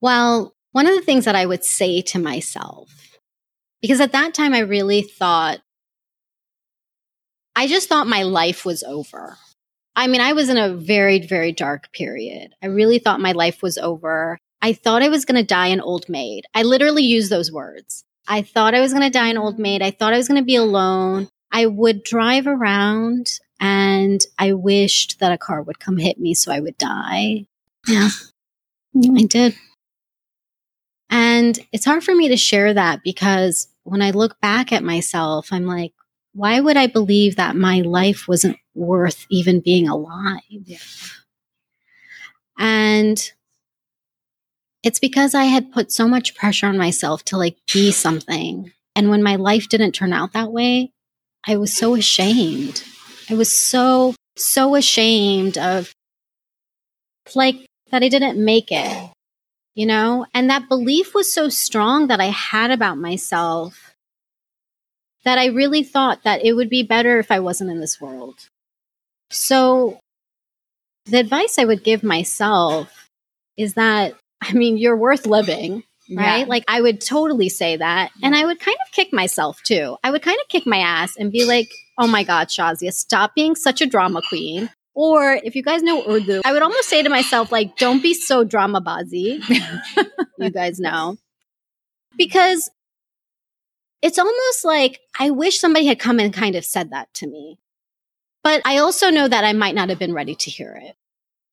[0.02, 3.18] Well, one of the things that I would say to myself,
[3.82, 5.60] because at that time I really thought,
[7.56, 9.38] I just thought my life was over.
[9.96, 12.56] I mean, I was in a very, very dark period.
[12.64, 14.38] I really thought my life was over.
[14.62, 16.46] I thought I was going to die an old maid.
[16.54, 18.04] I literally used those words.
[18.28, 19.82] I thought I was going to die an old maid.
[19.82, 21.28] I thought I was going to be alone.
[21.52, 26.52] I would drive around and I wished that a car would come hit me so
[26.52, 27.46] I would die.
[27.88, 28.10] Yeah,
[28.96, 29.56] I did.
[31.12, 35.50] And it's hard for me to share that because when I look back at myself,
[35.52, 35.94] I'm like,
[36.34, 40.40] why would I believe that my life wasn't worth even being alive?
[40.50, 40.78] Yeah.
[42.58, 43.32] And
[44.84, 48.72] it's because I had put so much pressure on myself to like be something.
[48.96, 50.94] And when my life didn't turn out that way,
[51.46, 52.84] I was so ashamed.
[53.30, 55.92] I was so, so ashamed of
[57.36, 59.11] like that I didn't make it,
[59.76, 60.26] you know?
[60.34, 63.94] And that belief was so strong that I had about myself
[65.24, 68.48] that I really thought that it would be better if I wasn't in this world.
[69.30, 70.00] So
[71.06, 73.10] the advice I would give myself
[73.58, 75.84] is that, I mean, you're worth living
[76.16, 76.40] right?
[76.40, 76.46] Yeah.
[76.46, 78.12] Like I would totally say that.
[78.22, 79.98] And I would kind of kick myself too.
[80.04, 83.36] I would kind of kick my ass and be like, oh my God, Shazia, stop
[83.36, 84.70] being such a drama queen.
[84.94, 88.14] Or if you guys know Urdu, I would almost say to myself, like, don't be
[88.14, 89.42] so drama bazi.
[90.38, 91.18] you guys know.
[92.18, 92.70] Because
[94.02, 97.58] it's almost like I wish somebody had come and kind of said that to me.
[98.44, 100.96] But I also know that I might not have been ready to hear it.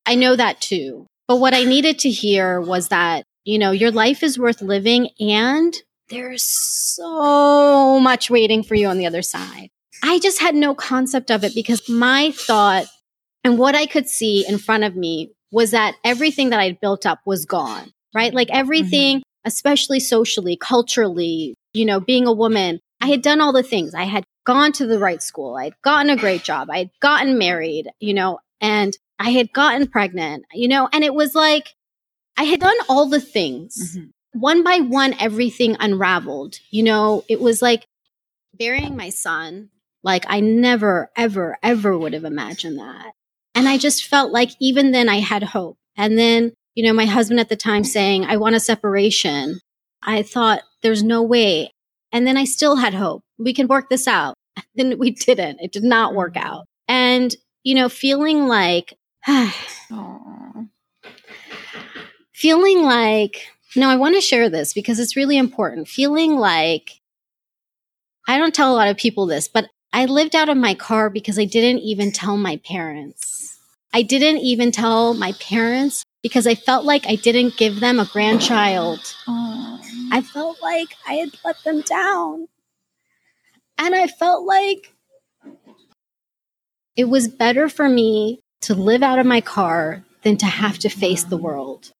[0.05, 1.05] I know that too.
[1.27, 5.09] But what I needed to hear was that you know, your life is worth living
[5.19, 5.73] and
[6.09, 9.69] there's so much waiting for you on the other side.
[10.03, 12.85] I just had no concept of it because my thought
[13.43, 17.05] and what I could see in front of me was that everything that I'd built
[17.05, 18.33] up was gone, right?
[18.33, 19.47] Like everything, mm-hmm.
[19.47, 23.95] especially socially, culturally, you know, being a woman, I had done all the things.
[23.95, 25.55] I had gone to the right school.
[25.55, 26.69] I'd gotten a great job.
[26.69, 31.35] I'd gotten married, you know, and I had gotten pregnant, you know, and it was
[31.35, 31.75] like,
[32.37, 33.97] I had done all the things.
[33.97, 34.39] Mm-hmm.
[34.39, 36.59] One by one, everything unraveled.
[36.69, 37.85] You know, it was like
[38.53, 39.69] burying my son.
[40.03, 43.13] Like I never, ever, ever would have imagined that.
[43.55, 45.77] And I just felt like even then I had hope.
[45.97, 49.59] And then, you know, my husband at the time saying, I want a separation.
[50.01, 51.71] I thought there's no way.
[52.11, 53.21] And then I still had hope.
[53.37, 54.35] We can work this out.
[54.75, 55.59] Then we didn't.
[55.61, 56.47] It did not work mm-hmm.
[56.47, 56.65] out.
[56.87, 58.97] And, you know, feeling like,
[62.33, 65.87] feeling like, no, I want to share this because it's really important.
[65.87, 66.99] Feeling like,
[68.27, 71.09] I don't tell a lot of people this, but I lived out of my car
[71.09, 73.38] because I didn't even tell my parents.
[73.93, 78.05] I didn't even tell my parents because I felt like I didn't give them a
[78.05, 78.99] grandchild.
[79.27, 82.47] I felt like I had let them down.
[83.77, 84.93] And I felt like
[86.95, 90.89] it was better for me to live out of my car than to have to
[90.89, 91.91] face the world.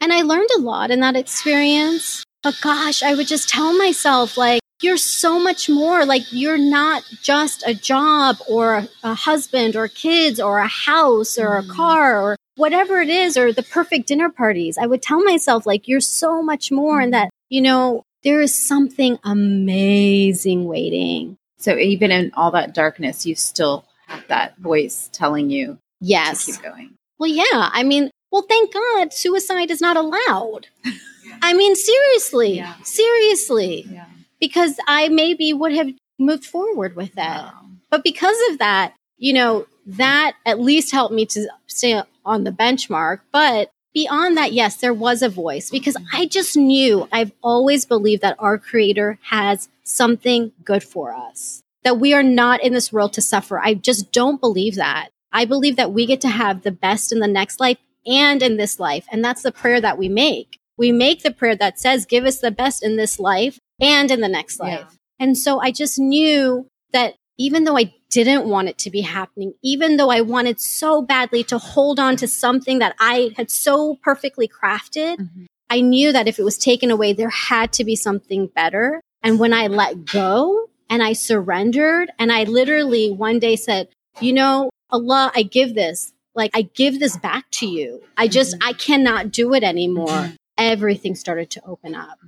[0.00, 2.24] And I learned a lot in that experience.
[2.42, 6.04] But gosh, I would just tell myself, like, you're so much more.
[6.04, 11.38] Like, you're not just a job or a, a husband or kids or a house
[11.38, 11.70] or a mm.
[11.70, 14.76] car or whatever it is or the perfect dinner parties.
[14.76, 18.54] I would tell myself, like, you're so much more and that, you know, there is
[18.54, 21.36] something amazing waiting.
[21.58, 26.46] So even in all that darkness, you still have that voice telling you yes.
[26.46, 26.94] to keep going.
[27.18, 27.70] Well, yeah.
[27.72, 30.66] I mean, well, thank God suicide is not allowed.
[31.42, 32.74] I mean, seriously, yeah.
[32.82, 33.86] seriously.
[33.90, 34.06] Yeah.
[34.40, 37.42] Because I maybe would have moved forward with that.
[37.42, 37.60] Wow.
[37.90, 42.50] But because of that, you know, that at least helped me to stay on the
[42.50, 43.20] benchmark.
[43.32, 46.16] But beyond that, yes, there was a voice because mm-hmm.
[46.16, 51.98] I just knew I've always believed that our creator has something good for us, that
[51.98, 53.60] we are not in this world to suffer.
[53.60, 55.10] I just don't believe that.
[55.32, 58.56] I believe that we get to have the best in the next life and in
[58.56, 59.06] this life.
[59.10, 60.58] And that's the prayer that we make.
[60.82, 64.20] We make the prayer that says, give us the best in this life and in
[64.20, 64.80] the next life.
[64.80, 64.96] Yeah.
[65.20, 69.54] And so I just knew that even though I didn't want it to be happening,
[69.62, 73.94] even though I wanted so badly to hold on to something that I had so
[74.02, 75.44] perfectly crafted, mm-hmm.
[75.70, 79.00] I knew that if it was taken away, there had to be something better.
[79.22, 83.86] And when I let go and I surrendered, and I literally one day said,
[84.18, 88.02] You know, Allah, I give this like I give this back to you.
[88.16, 88.68] I just mm-hmm.
[88.68, 90.32] I cannot do it anymore.
[90.58, 92.18] Everything started to open up.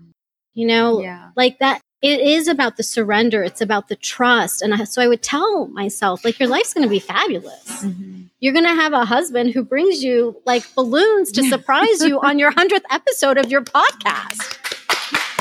[0.55, 1.31] You know, yeah.
[1.37, 3.43] like that it is about the surrender.
[3.43, 4.61] It's about the trust.
[4.61, 7.83] And I, so I would tell myself, like, your life's going to be fabulous.
[7.83, 8.25] Mm-hmm.
[8.41, 12.39] You're going to have a husband who brings you like balloons to surprise you on
[12.39, 14.59] your 100th episode of your podcast.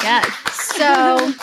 [0.01, 0.33] Yes.
[0.77, 1.33] So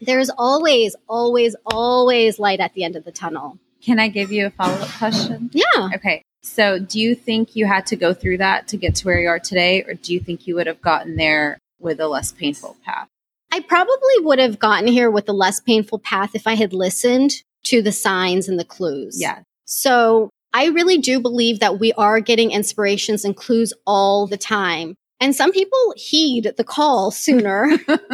[0.00, 3.58] there's always, always, always light at the end of the tunnel.
[3.82, 5.50] Can I give you a follow up question?
[5.52, 5.90] Yeah.
[5.94, 6.22] Okay.
[6.42, 9.28] So, do you think you had to go through that to get to where you
[9.28, 12.76] are today, or do you think you would have gotten there with a less painful
[12.84, 13.08] path?
[13.52, 17.42] I probably would have gotten here with a less painful path if I had listened
[17.64, 19.20] to the signs and the clues.
[19.20, 19.40] Yeah.
[19.64, 24.94] So, I really do believe that we are getting inspirations and clues all the time.
[25.20, 27.68] And some people heed the call sooner,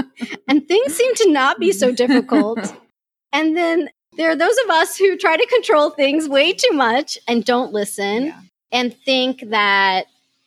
[0.49, 2.75] and things seem to not be so difficult.
[3.35, 7.19] And then there are those of us who try to control things way too much
[7.29, 8.41] and don't listen Yeah.
[8.73, 10.07] and think that,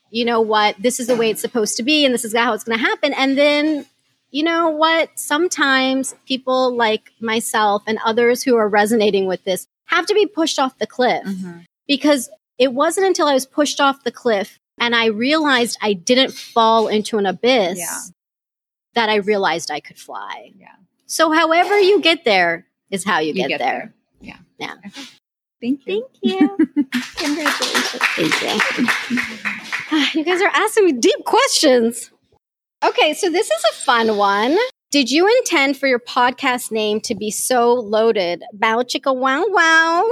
[0.09, 2.53] you know what, this is the way it's supposed to be and this is how
[2.53, 3.13] it's going to happen.
[3.13, 3.85] And then,
[4.31, 10.05] you know what, sometimes people like myself and others who are resonating with this have
[10.07, 11.65] to be pushed off the cliff Mhm.
[11.87, 16.33] because it wasn't until I was pushed off the cliff and I realized I didn't
[16.33, 17.99] fall into an abyss Yeah.
[18.95, 20.51] that I realized I could fly.
[20.57, 20.67] Yeah.
[21.05, 23.93] So, however you get there is how you, You get, get there.
[24.21, 24.37] Yeah.
[24.57, 24.75] Yeah.
[25.61, 26.07] Thank you.
[26.21, 26.57] Thank you.
[27.15, 28.03] Congratulations.
[28.15, 28.41] Thank
[30.13, 30.19] you.
[30.19, 32.11] you guys are asking me deep questions.
[32.85, 34.57] Okay, so this is a fun one.
[34.91, 38.43] Did you intend for your podcast name to be so loaded?
[38.53, 40.11] Bow chicka wow wow.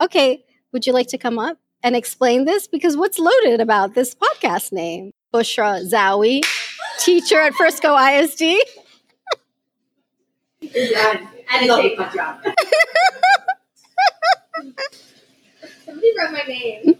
[0.00, 2.66] okay, would you like to come up and explain this?
[2.66, 5.12] Because what's loaded about this podcast name?
[5.34, 6.42] Bushra Zawi,
[6.98, 8.56] teacher at Frisco ISD.
[15.84, 16.98] Somebody wrote my name.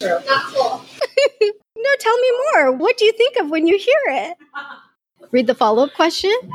[0.00, 0.82] Not cool.
[1.76, 2.72] No, tell me more.
[2.72, 4.36] What do you think of when you hear it?
[5.30, 6.32] Read the follow up question.
[6.40, 6.50] Okay,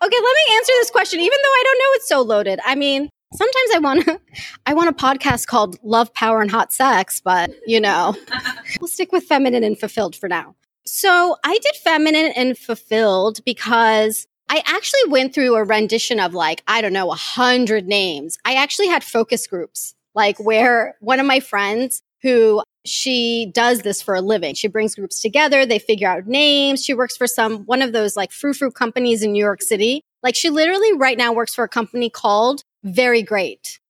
[0.00, 2.60] let me answer this question, even though I don't know it's so loaded.
[2.64, 4.20] I mean, sometimes I want to,
[4.66, 8.14] I want a podcast called Love, Power, and Hot Sex, but you know,
[8.80, 10.54] we'll stick with feminine and fulfilled for now.
[10.84, 16.62] So I did feminine and fulfilled because I actually went through a rendition of like,
[16.68, 18.36] I don't know, a hundred names.
[18.44, 24.02] I actually had focus groups, like where one of my friends who she does this
[24.02, 24.54] for a living.
[24.54, 26.84] She brings groups together, they figure out names.
[26.84, 30.02] She works for some one of those like frou frou companies in New York City.
[30.22, 33.80] Like she literally right now works for a company called Very Great.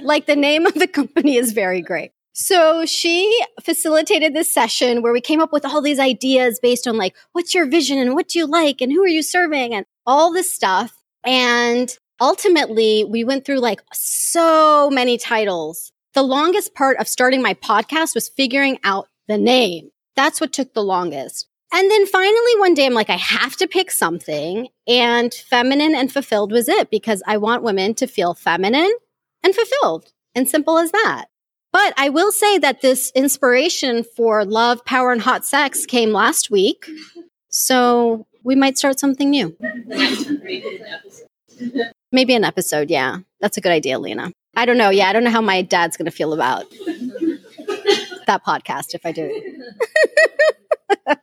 [0.00, 2.10] like the name of the company is Very Great.
[2.36, 6.96] So she facilitated this session where we came up with all these ideas based on
[6.96, 9.86] like, what's your vision and what do you like and who are you serving and
[10.04, 10.92] all this stuff.
[11.24, 15.92] And ultimately, we went through like so many titles.
[16.14, 19.90] The longest part of starting my podcast was figuring out the name.
[20.16, 21.46] That's what took the longest.
[21.72, 24.68] And then finally, one day, I'm like, I have to pick something.
[24.88, 28.92] And feminine and fulfilled was it because I want women to feel feminine
[29.42, 30.12] and fulfilled.
[30.34, 31.26] And simple as that.
[31.74, 36.48] But I will say that this inspiration for love, power, and hot sex came last
[36.48, 36.88] week.
[37.48, 39.56] So we might start something new.
[42.12, 42.90] Maybe an episode.
[42.90, 43.18] Yeah.
[43.40, 44.30] That's a good idea, Lena.
[44.54, 44.90] I don't know.
[44.90, 45.08] Yeah.
[45.08, 46.64] I don't know how my dad's going to feel about
[48.28, 49.28] that podcast if I do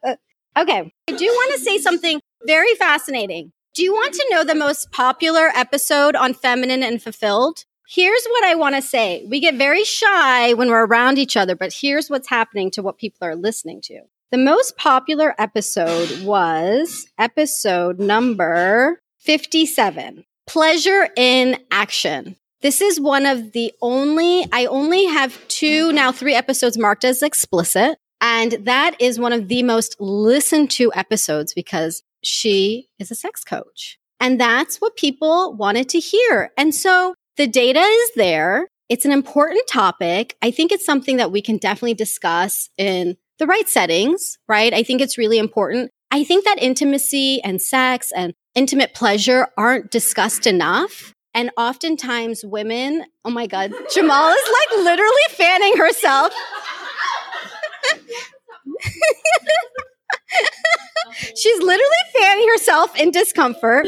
[0.57, 0.93] okay.
[1.07, 3.53] I do want to say something very fascinating.
[3.73, 7.63] Do you want to know the most popular episode on feminine and fulfilled?
[7.93, 9.25] Here's what I want to say.
[9.27, 12.97] We get very shy when we're around each other, but here's what's happening to what
[12.97, 14.03] people are listening to.
[14.31, 22.37] The most popular episode was episode number 57 Pleasure in Action.
[22.61, 27.21] This is one of the only, I only have two, now three episodes marked as
[27.21, 27.97] explicit.
[28.21, 33.43] And that is one of the most listened to episodes because she is a sex
[33.43, 33.97] coach.
[34.21, 36.51] And that's what people wanted to hear.
[36.55, 38.67] And so the data is there.
[38.89, 40.35] It's an important topic.
[40.41, 44.73] I think it's something that we can definitely discuss in the right settings, right?
[44.73, 45.91] I think it's really important.
[46.11, 51.13] I think that intimacy and sex and intimate pleasure aren't discussed enough.
[51.33, 56.33] And oftentimes women, oh my God, Jamal is like literally fanning herself.
[61.35, 63.87] She's literally fanning herself in discomfort.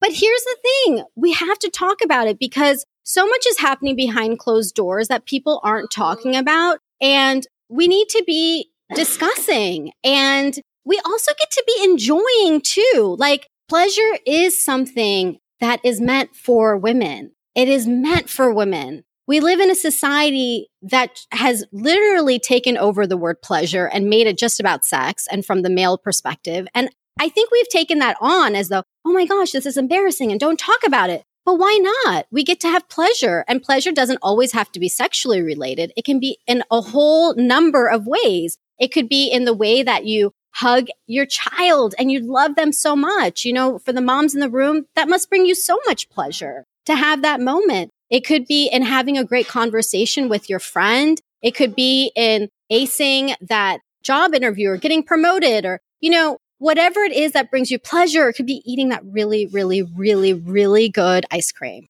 [0.00, 3.96] But here's the thing we have to talk about it because so much is happening
[3.96, 6.78] behind closed doors that people aren't talking about.
[7.00, 9.92] And we need to be discussing.
[10.04, 13.16] And we also get to be enjoying too.
[13.18, 19.04] Like, pleasure is something that is meant for women, it is meant for women.
[19.28, 24.28] We live in a society that has literally taken over the word pleasure and made
[24.28, 26.68] it just about sex and from the male perspective.
[26.76, 30.30] And I think we've taken that on as though, oh my gosh, this is embarrassing
[30.30, 31.22] and don't talk about it.
[31.44, 32.26] But why not?
[32.30, 35.92] We get to have pleasure and pleasure doesn't always have to be sexually related.
[35.96, 38.58] It can be in a whole number of ways.
[38.78, 42.72] It could be in the way that you hug your child and you love them
[42.72, 43.44] so much.
[43.44, 46.64] You know, for the moms in the room, that must bring you so much pleasure
[46.86, 47.90] to have that moment.
[48.10, 51.20] It could be in having a great conversation with your friend.
[51.42, 57.00] It could be in acing that job interview or getting promoted or, you know, whatever
[57.00, 58.28] it is that brings you pleasure.
[58.28, 61.88] It could be eating that really, really, really, really good ice cream.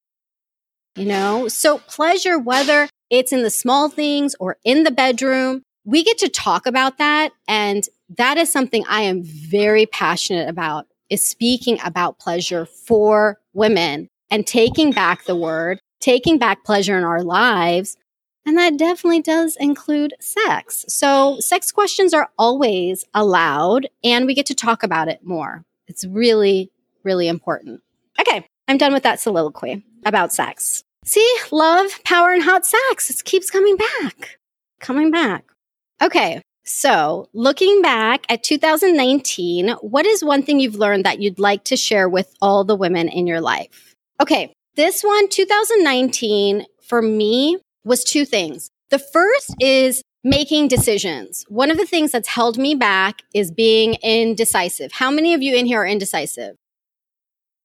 [0.96, 6.02] You know, so pleasure, whether it's in the small things or in the bedroom, we
[6.02, 7.86] get to talk about that and
[8.16, 14.46] that is something I am very passionate about is speaking about pleasure for women and
[14.46, 17.96] taking back the word, taking back pleasure in our lives.
[18.46, 20.84] And that definitely does include sex.
[20.88, 25.64] So sex questions are always allowed and we get to talk about it more.
[25.88, 26.70] It's really,
[27.02, 27.82] really important.
[28.20, 28.46] Okay.
[28.68, 30.82] I'm done with that soliloquy about sex.
[31.04, 33.10] See, love, power, and hot sex.
[33.10, 34.38] It keeps coming back,
[34.80, 35.44] coming back.
[36.02, 36.42] Okay.
[36.64, 41.76] So, looking back at 2019, what is one thing you've learned that you'd like to
[41.76, 43.94] share with all the women in your life?
[44.20, 44.52] Okay.
[44.74, 48.70] This one, 2019, for me was two things.
[48.90, 51.44] The first is making decisions.
[51.48, 54.92] One of the things that's held me back is being indecisive.
[54.92, 56.56] How many of you in here are indecisive?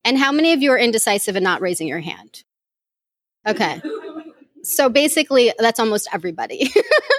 [0.06, 2.44] And how many of you are indecisive and not raising your hand?
[3.48, 3.82] Okay.
[4.64, 6.72] So basically, that's almost everybody.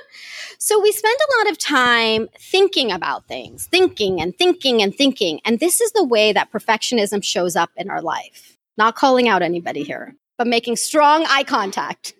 [0.58, 5.40] so we spend a lot of time thinking about things, thinking and thinking and thinking.
[5.44, 8.56] And this is the way that perfectionism shows up in our life.
[8.78, 12.14] Not calling out anybody here, but making strong eye contact.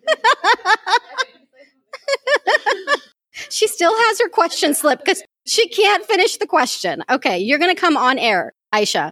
[3.51, 7.03] she still has her question slip because she can't finish the question.
[7.11, 9.11] Okay, you're going to come on air, Aisha.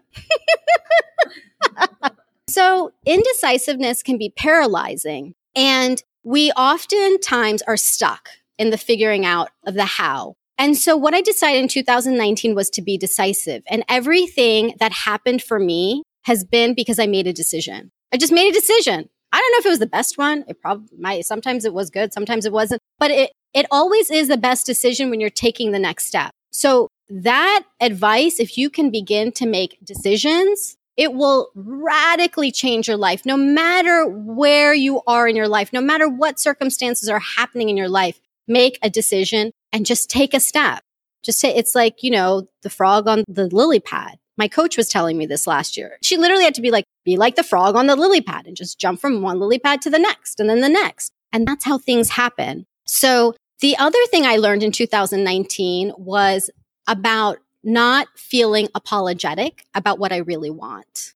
[2.49, 9.75] so, indecisiveness can be paralyzing, and we oftentimes are stuck in the figuring out of
[9.75, 10.37] the how.
[10.57, 13.65] And so, what I decided in 2019 was to be decisive.
[13.69, 17.91] And everything that happened for me has been because I made a decision.
[18.13, 19.09] I just made a decision.
[19.33, 20.45] I don't know if it was the best one.
[20.49, 21.25] It probably might.
[21.25, 22.13] Sometimes it was good.
[22.13, 22.81] Sometimes it wasn't.
[22.99, 26.33] But it, it always is the best decision when you're taking the next step.
[26.51, 32.97] So that advice, if you can begin to make decisions, it will radically change your
[32.97, 37.69] life, no matter where you are in your life, no matter what circumstances are happening
[37.69, 38.21] in your life.
[38.49, 40.83] Make a decision and just take a step.
[41.23, 44.19] Just say, it's like, you know, the frog on the lily pad.
[44.37, 45.99] My coach was telling me this last year.
[46.03, 48.57] She literally had to be like, be like the frog on the lily pad and
[48.57, 51.13] just jump from one lily pad to the next and then the next.
[51.33, 52.67] And that's how things happen.
[52.87, 56.51] So the other thing I learned in 2019 was
[56.87, 61.15] about not feeling apologetic about what I really want.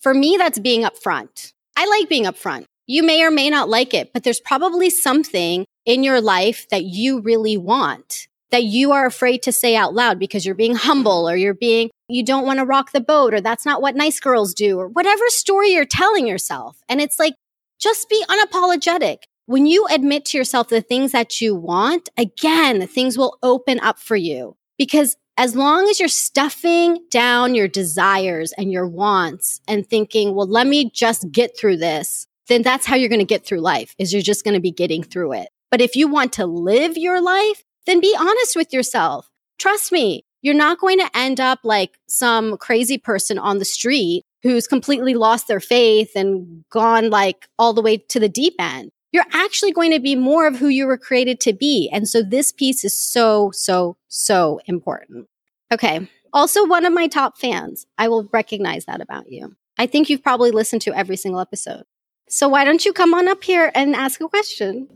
[0.00, 1.52] For me, that's being upfront.
[1.76, 2.64] I like being upfront.
[2.86, 6.84] You may or may not like it, but there's probably something in your life that
[6.84, 11.28] you really want that you are afraid to say out loud because you're being humble
[11.28, 14.20] or you're being, you don't want to rock the boat or that's not what nice
[14.20, 16.80] girls do or whatever story you're telling yourself.
[16.88, 17.34] And it's like,
[17.80, 19.24] just be unapologetic.
[19.46, 23.98] When you admit to yourself the things that you want, again, things will open up
[23.98, 29.84] for you because as long as you're stuffing down your desires and your wants and
[29.84, 33.44] thinking, well, let me just get through this, then that's how you're going to get
[33.44, 35.48] through life is you're just going to be getting through it.
[35.72, 39.28] But if you want to live your life, then be honest with yourself.
[39.58, 44.24] Trust me, you're not going to end up like some crazy person on the street
[44.42, 48.90] who's completely lost their faith and gone like all the way to the deep end.
[49.10, 51.88] You're actually going to be more of who you were created to be.
[51.92, 55.28] And so this piece is so, so, so important.
[55.72, 56.08] Okay.
[56.32, 57.86] Also, one of my top fans.
[57.96, 59.56] I will recognize that about you.
[59.78, 61.84] I think you've probably listened to every single episode.
[62.28, 64.88] So why don't you come on up here and ask a question?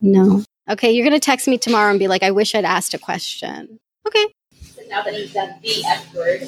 [0.00, 0.42] No.
[0.68, 2.98] Okay, you're going to text me tomorrow and be like, I wish I'd asked a
[2.98, 3.78] question.
[4.06, 4.26] Okay.
[4.60, 6.42] So now that you've done the F word,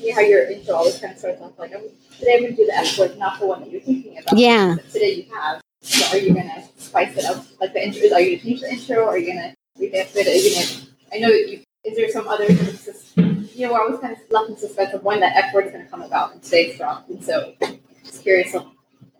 [0.00, 2.66] see how your intro always kind of starts off like, today I'm going to do
[2.66, 4.36] the F word, not the one that you're thinking about.
[4.36, 4.74] Yeah.
[4.74, 5.60] But today you have.
[5.82, 7.44] So are you going to spice it up?
[7.60, 9.54] Like the intro, are you going to change the intro or are you going to
[9.80, 10.26] revamp it?
[10.26, 14.00] Are you going to, I know you, is there some other, you know, we're always
[14.00, 16.32] kind of left in suspense of when that F word is going to come about
[16.32, 17.08] and today's drop.
[17.08, 17.54] And so
[18.02, 18.52] just curious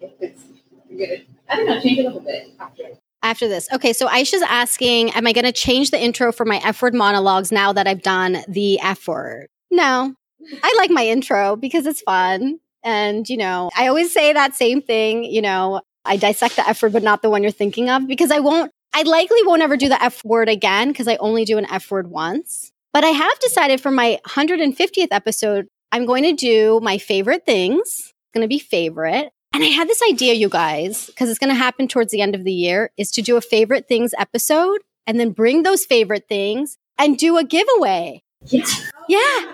[0.00, 0.42] if it's,
[0.90, 2.84] you're going to, I don't know, change it a little bit after
[3.24, 3.66] after this.
[3.72, 6.94] Okay, so Aisha's asking, am I going to change the intro for my F word
[6.94, 9.48] monologues now that I've done the F word?
[9.70, 10.14] No.
[10.62, 12.60] I like my intro because it's fun.
[12.84, 16.82] And, you know, I always say that same thing, you know, I dissect the F
[16.82, 19.76] word, but not the one you're thinking of because I won't, I likely won't ever
[19.76, 22.70] do the F word again because I only do an F word once.
[22.92, 27.80] But I have decided for my 150th episode, I'm going to do my favorite things.
[27.80, 29.32] It's going to be favorite.
[29.54, 32.34] And I had this idea, you guys, because it's going to happen towards the end
[32.34, 36.26] of the year, is to do a favorite things episode and then bring those favorite
[36.28, 38.24] things and do a giveaway.
[38.46, 38.90] Yes.
[39.08, 39.52] Yeah.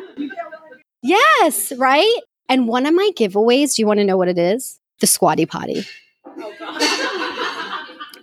[1.03, 2.19] Yes, right?
[2.49, 4.81] And one of my giveaways, do you want to know what it is?
[5.01, 5.85] The squatty potty.
[6.27, 7.69] Oh,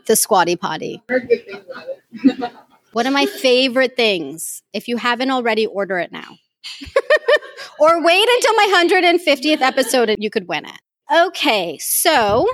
[0.08, 1.04] The squatty potty.
[1.08, 2.52] Heard good things about it.
[2.94, 4.64] One of my favorite things.
[4.74, 6.38] If you haven't already, order it now.
[7.80, 10.80] or wait until my 150th episode and you could win it.
[11.14, 12.48] Okay, so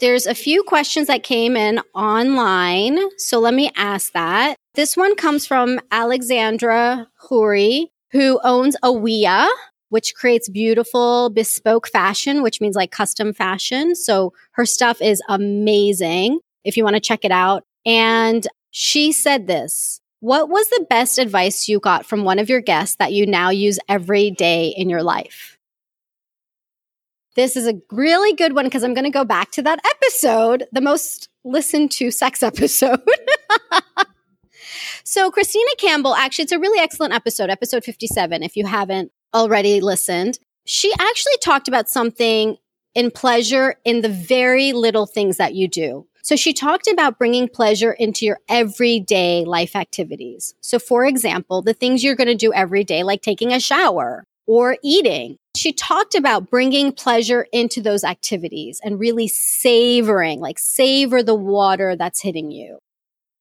[0.00, 3.00] There's a few questions that came in online.
[3.18, 4.54] So let me ask that.
[4.74, 9.48] This one comes from Alexandra Huri, who owns Aweea,
[9.88, 13.96] which creates beautiful bespoke fashion, which means like custom fashion.
[13.96, 17.64] So her stuff is amazing if you want to check it out.
[17.84, 22.60] And she said this What was the best advice you got from one of your
[22.60, 25.57] guests that you now use every day in your life?
[27.38, 30.64] This is a really good one because I'm going to go back to that episode,
[30.72, 33.00] the most listened to sex episode.
[35.04, 39.80] so, Christina Campbell, actually, it's a really excellent episode, episode 57, if you haven't already
[39.80, 40.40] listened.
[40.66, 42.56] She actually talked about something
[42.96, 46.08] in pleasure in the very little things that you do.
[46.22, 50.56] So she talked about bringing pleasure into your everyday life activities.
[50.60, 54.24] So for example, the things you're going to do every day, like taking a shower
[54.48, 55.36] or eating.
[55.58, 61.96] She talked about bringing pleasure into those activities and really savoring, like savor the water
[61.96, 62.78] that's hitting you.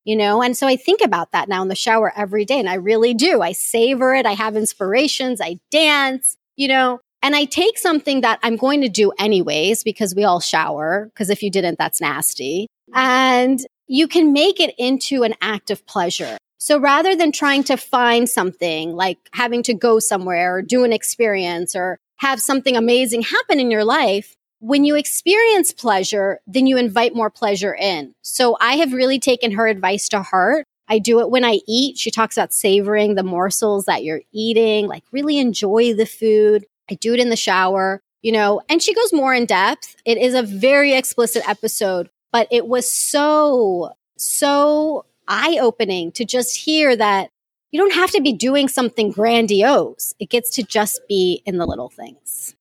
[0.03, 2.67] You know, and so I think about that now in the shower every day, and
[2.67, 3.41] I really do.
[3.41, 4.25] I savor it.
[4.25, 5.39] I have inspirations.
[5.41, 10.15] I dance, you know, and I take something that I'm going to do anyways because
[10.15, 11.11] we all shower.
[11.13, 12.67] Because if you didn't, that's nasty.
[12.95, 16.37] And you can make it into an act of pleasure.
[16.57, 20.93] So rather than trying to find something like having to go somewhere or do an
[20.93, 26.77] experience or have something amazing happen in your life, when you experience pleasure, then you
[26.77, 28.13] invite more pleasure in.
[28.21, 30.65] So I have really taken her advice to heart.
[30.87, 31.97] I do it when I eat.
[31.97, 36.65] She talks about savoring the morsels that you're eating, like really enjoy the food.
[36.89, 39.95] I do it in the shower, you know, and she goes more in depth.
[40.05, 46.55] It is a very explicit episode, but it was so, so eye opening to just
[46.55, 47.29] hear that
[47.71, 50.13] you don't have to be doing something grandiose.
[50.19, 52.55] It gets to just be in the little things.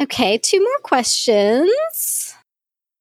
[0.00, 2.34] Okay, two more questions.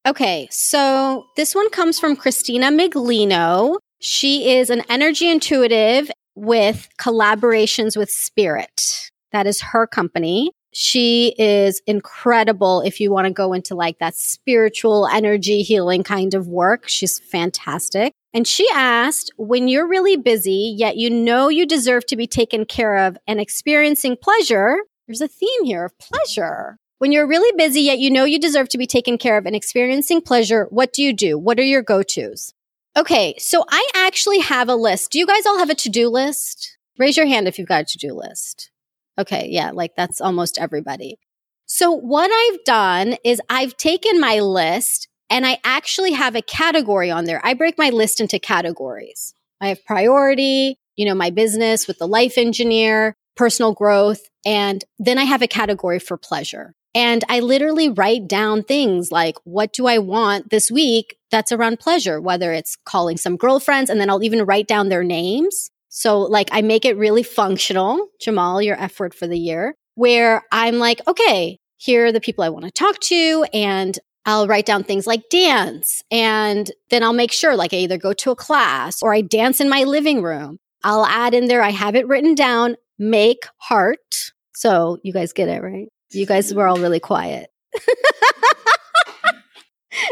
[0.05, 3.79] Okay, so this one comes from Christina Miglino.
[3.99, 9.09] She is an energy intuitive with collaborations with Spirit.
[9.31, 10.51] That is her company.
[10.73, 16.33] She is incredible if you want to go into like that spiritual energy healing kind
[16.33, 16.87] of work.
[16.87, 18.13] She's fantastic.
[18.35, 22.65] And she asked, when you're really busy, yet you know you deserve to be taken
[22.65, 26.77] care of and experiencing pleasure, there's a theme here of pleasure.
[26.97, 29.55] When you're really busy, yet you know you deserve to be taken care of and
[29.55, 31.37] experiencing pleasure, what do you do?
[31.37, 32.53] What are your go tos?
[32.97, 35.11] Okay, so I actually have a list.
[35.11, 36.77] Do you guys all have a to do list?
[36.99, 38.69] Raise your hand if you've got a to do list.
[39.17, 41.19] Okay, yeah, like that's almost everybody.
[41.67, 47.11] So what I've done is I've taken my list and I actually have a category
[47.11, 47.41] on there.
[47.43, 49.33] I break my list into categories.
[49.61, 55.17] I have priority, you know, my business with the life engineer, personal growth, and then
[55.17, 56.73] I have a category for pleasure.
[56.93, 61.79] And I literally write down things like, what do I want this week that's around
[61.79, 62.21] pleasure?
[62.21, 65.69] Whether it's calling some girlfriends, and then I'll even write down their names.
[65.89, 68.07] So like I make it really functional.
[68.21, 72.49] Jamal, your effort for the year, where I'm like, okay, here are the people I
[72.49, 73.45] want to talk to.
[73.53, 76.01] And I'll write down things like dance.
[76.11, 79.61] And then I'll make sure like I either go to a class or I dance
[79.61, 80.57] in my living room.
[80.83, 84.31] I'll add in there, I have it written down, make heart.
[84.53, 85.87] So you guys get it, right?
[86.11, 87.49] You guys were all really quiet.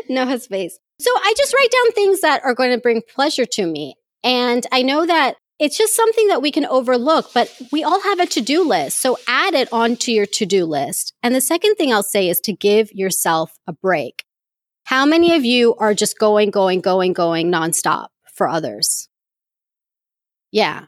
[0.10, 0.80] no face.
[1.00, 3.96] So I just write down things that are going to bring pleasure to me.
[4.24, 8.20] And I know that it's just something that we can overlook, but we all have
[8.20, 9.02] a to do list.
[9.02, 11.14] So add it onto your to do list.
[11.24, 14.26] And the second thing I'll say is to give yourself a break.
[14.84, 19.08] How many of you are just going, going, going, going nonstop for others?
[20.52, 20.88] Yeah,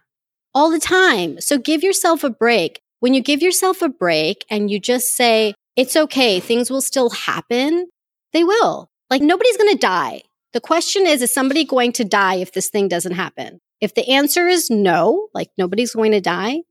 [0.54, 1.40] all the time.
[1.40, 2.82] So give yourself a break.
[3.00, 7.12] When you give yourself a break and you just say, it's okay, things will still
[7.12, 7.88] happen,
[8.34, 8.90] they will.
[9.10, 10.24] Like nobody's going to die.
[10.52, 13.62] The question is, is somebody going to die if this thing doesn't happen?
[13.82, 16.62] If the answer is no, like nobody's going to die,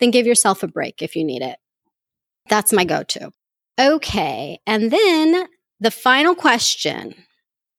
[0.00, 1.58] then give yourself a break if you need it.
[2.48, 3.30] That's my go to.
[3.78, 4.58] Okay.
[4.66, 5.46] And then
[5.80, 7.14] the final question,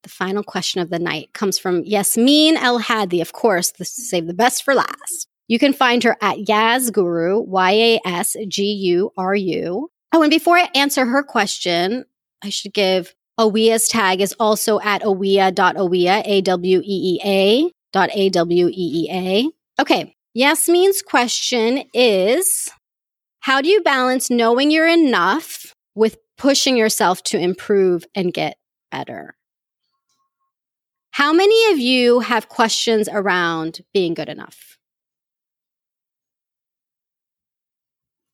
[0.04, 3.22] the final question of the night comes from Yasmin El Hadi.
[3.22, 5.28] Of course, this save the best for last.
[5.48, 9.90] You can find her at Yasguru, Y A S G U R U.
[10.14, 12.06] Oh, and before I answer her question,
[12.44, 18.10] I should give Aweea's tag is also at aweea.aweea, A W E E A dot
[18.14, 19.82] A W E E A.
[19.82, 20.16] Okay.
[20.34, 22.72] Yasmin's question is
[23.42, 28.58] How do you balance knowing you're enough with pushing yourself to improve and get
[28.92, 29.36] better?
[31.12, 34.78] How many of you have questions around being good enough?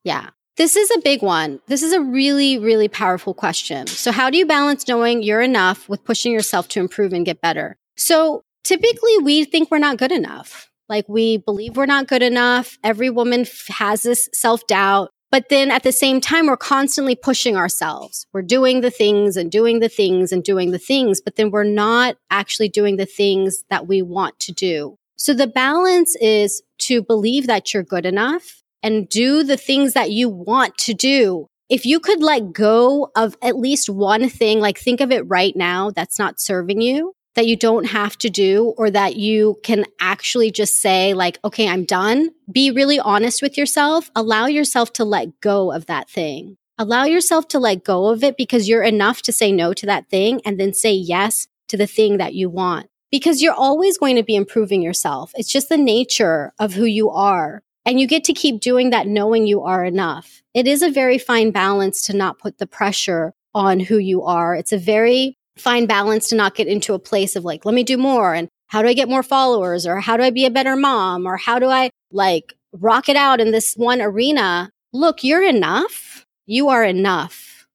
[0.04, 0.30] Yeah.
[0.56, 1.60] This is a big one.
[1.66, 3.86] This is a really, really powerful question.
[3.88, 7.40] So, how do you balance knowing you're enough with pushing yourself to improve and get
[7.40, 7.76] better?
[7.96, 10.68] So, typically we think we're not good enough.
[10.88, 12.78] Like we believe we're not good enough.
[12.82, 15.10] Every woman f- has this self doubt.
[15.30, 18.26] But then at the same time, we're constantly pushing ourselves.
[18.32, 21.64] We're doing the things and doing the things and doing the things, but then we're
[21.64, 24.96] not actually doing the things that we want to do.
[25.16, 30.10] So the balance is to believe that you're good enough and do the things that
[30.12, 31.48] you want to do.
[31.68, 35.56] If you could let go of at least one thing, like think of it right
[35.56, 39.84] now that's not serving you, that you don't have to do, or that you can
[40.00, 42.30] actually just say, like, okay, I'm done.
[42.50, 44.10] Be really honest with yourself.
[44.16, 46.56] Allow yourself to let go of that thing.
[46.78, 50.10] Allow yourself to let go of it because you're enough to say no to that
[50.10, 52.88] thing and then say yes to the thing that you want.
[53.10, 55.32] Because you're always going to be improving yourself.
[55.36, 57.62] It's just the nature of who you are.
[57.86, 60.42] And you get to keep doing that knowing you are enough.
[60.54, 64.54] It is a very fine balance to not put the pressure on who you are.
[64.54, 67.82] It's a very fine balance to not get into a place of like, let me
[67.82, 68.34] do more.
[68.34, 69.86] And how do I get more followers?
[69.86, 71.26] Or how do I be a better mom?
[71.26, 74.70] Or how do I like rock it out in this one arena?
[74.92, 76.24] Look, you're enough.
[76.46, 77.66] You are enough.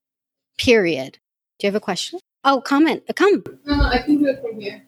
[0.57, 1.19] Period.
[1.59, 2.19] Do you have a question?
[2.43, 3.03] Oh, comment.
[3.09, 3.43] Uh, come.
[3.65, 4.83] No, I can do it from here.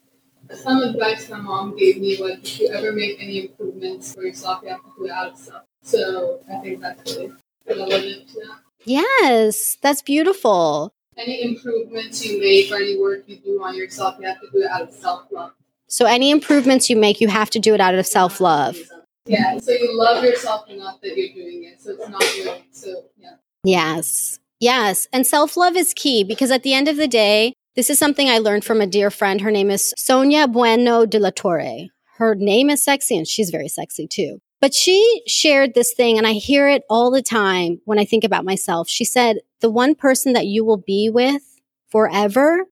[0.54, 4.62] Some advice my mom gave me was if you ever make any improvements for yourself,
[4.64, 5.64] you have to do it out of self.
[5.82, 7.34] So I think that's really
[7.68, 8.60] relevant to that.
[8.86, 10.94] Yes, that's beautiful.
[11.18, 14.64] Any improvements you make or any work you do on yourself, you have to do
[14.64, 15.51] it out of self love.
[15.88, 18.78] So any improvements you make, you have to do it out of self love.
[19.26, 21.82] Yeah, so you love yourself enough that you're doing it.
[21.82, 23.36] So it's not really so yeah.
[23.64, 24.39] Yes.
[24.59, 25.07] Yes.
[25.14, 28.30] And self love is key because at the end of the day, this is something
[28.30, 29.41] I learned from a dear friend.
[29.41, 31.89] Her name is Sonia Bueno de la Torre.
[32.18, 34.39] Her name is sexy and she's very sexy too.
[34.64, 38.24] But she shared this thing and I hear it all the time when I think
[38.24, 38.88] about myself.
[38.88, 41.41] She said, the one person that you will be with
[41.89, 42.64] forever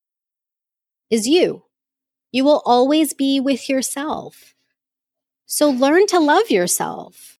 [1.09, 1.65] is you.
[2.31, 4.55] You will always be with yourself.
[5.47, 7.37] So learn to love yourself.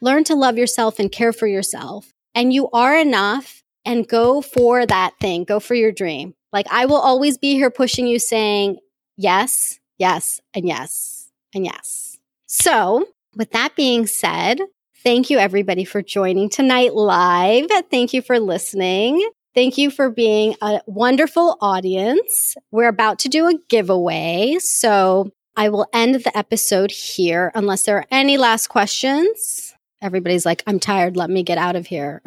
[0.00, 2.12] Learn to love yourself and care for yourself.
[2.36, 5.42] And you are enough and go for that thing.
[5.42, 6.36] Go for your dream.
[6.52, 8.78] Like I will always be here pushing you saying
[9.16, 12.16] yes, yes, and yes, and yes.
[12.46, 14.60] So with that being said,
[15.02, 17.66] thank you everybody for joining tonight live.
[17.90, 19.28] Thank you for listening.
[19.54, 22.56] Thank you for being a wonderful audience.
[22.72, 24.56] We're about to do a giveaway.
[24.58, 29.74] So I will end the episode here unless there are any last questions.
[30.02, 31.16] Everybody's like, I'm tired.
[31.16, 32.20] Let me get out of here.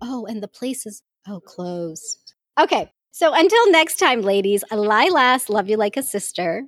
[0.00, 2.34] oh, and the place is, oh, closed.
[2.58, 2.90] Okay.
[3.10, 6.62] So until next time, ladies, Lilas, love you like a sister.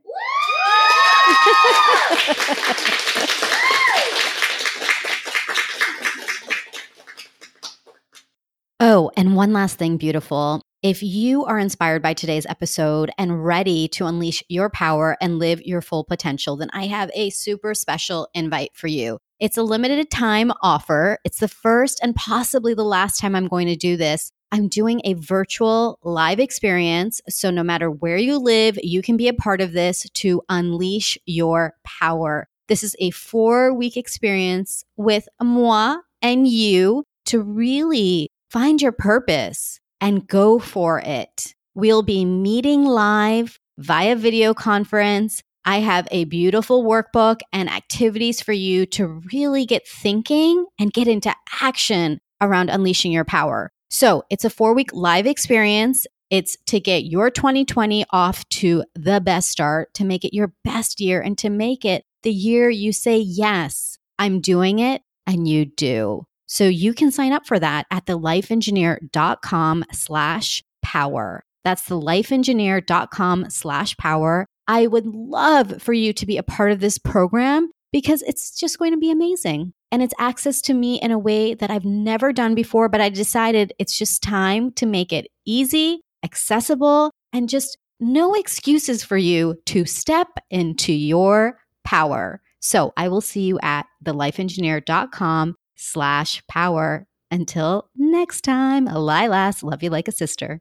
[8.80, 10.62] Oh, and one last thing, beautiful.
[10.82, 15.60] If you are inspired by today's episode and ready to unleash your power and live
[15.62, 19.18] your full potential, then I have a super special invite for you.
[19.40, 21.18] It's a limited time offer.
[21.24, 24.30] It's the first and possibly the last time I'm going to do this.
[24.52, 27.20] I'm doing a virtual live experience.
[27.28, 31.18] So, no matter where you live, you can be a part of this to unleash
[31.26, 32.48] your power.
[32.68, 39.80] This is a four week experience with moi and you to really find your purpose
[40.00, 41.54] and go for it.
[41.74, 45.42] We'll be meeting live via video conference.
[45.64, 51.08] I have a beautiful workbook and activities for you to really get thinking and get
[51.08, 53.72] into action around unleashing your power.
[53.88, 56.06] So it's a four week live experience.
[56.28, 61.00] It's to get your 2020 off to the best start, to make it your best
[61.00, 65.66] year, and to make it the year you say, Yes, I'm doing it, and you
[65.66, 66.26] do.
[66.46, 71.44] So you can sign up for that at thelifeengineer.com slash power.
[71.64, 74.46] That's thelifeengineer.com slash power.
[74.68, 78.78] I would love for you to be a part of this program because it's just
[78.78, 79.72] going to be amazing.
[79.96, 83.08] And it's access to me in a way that I've never done before, but I
[83.08, 89.54] decided it's just time to make it easy, accessible, and just no excuses for you
[89.64, 92.42] to step into your power.
[92.60, 97.06] So I will see you at thelifeengineer.com slash power.
[97.30, 100.60] Until next time, Lilas, love you like a sister.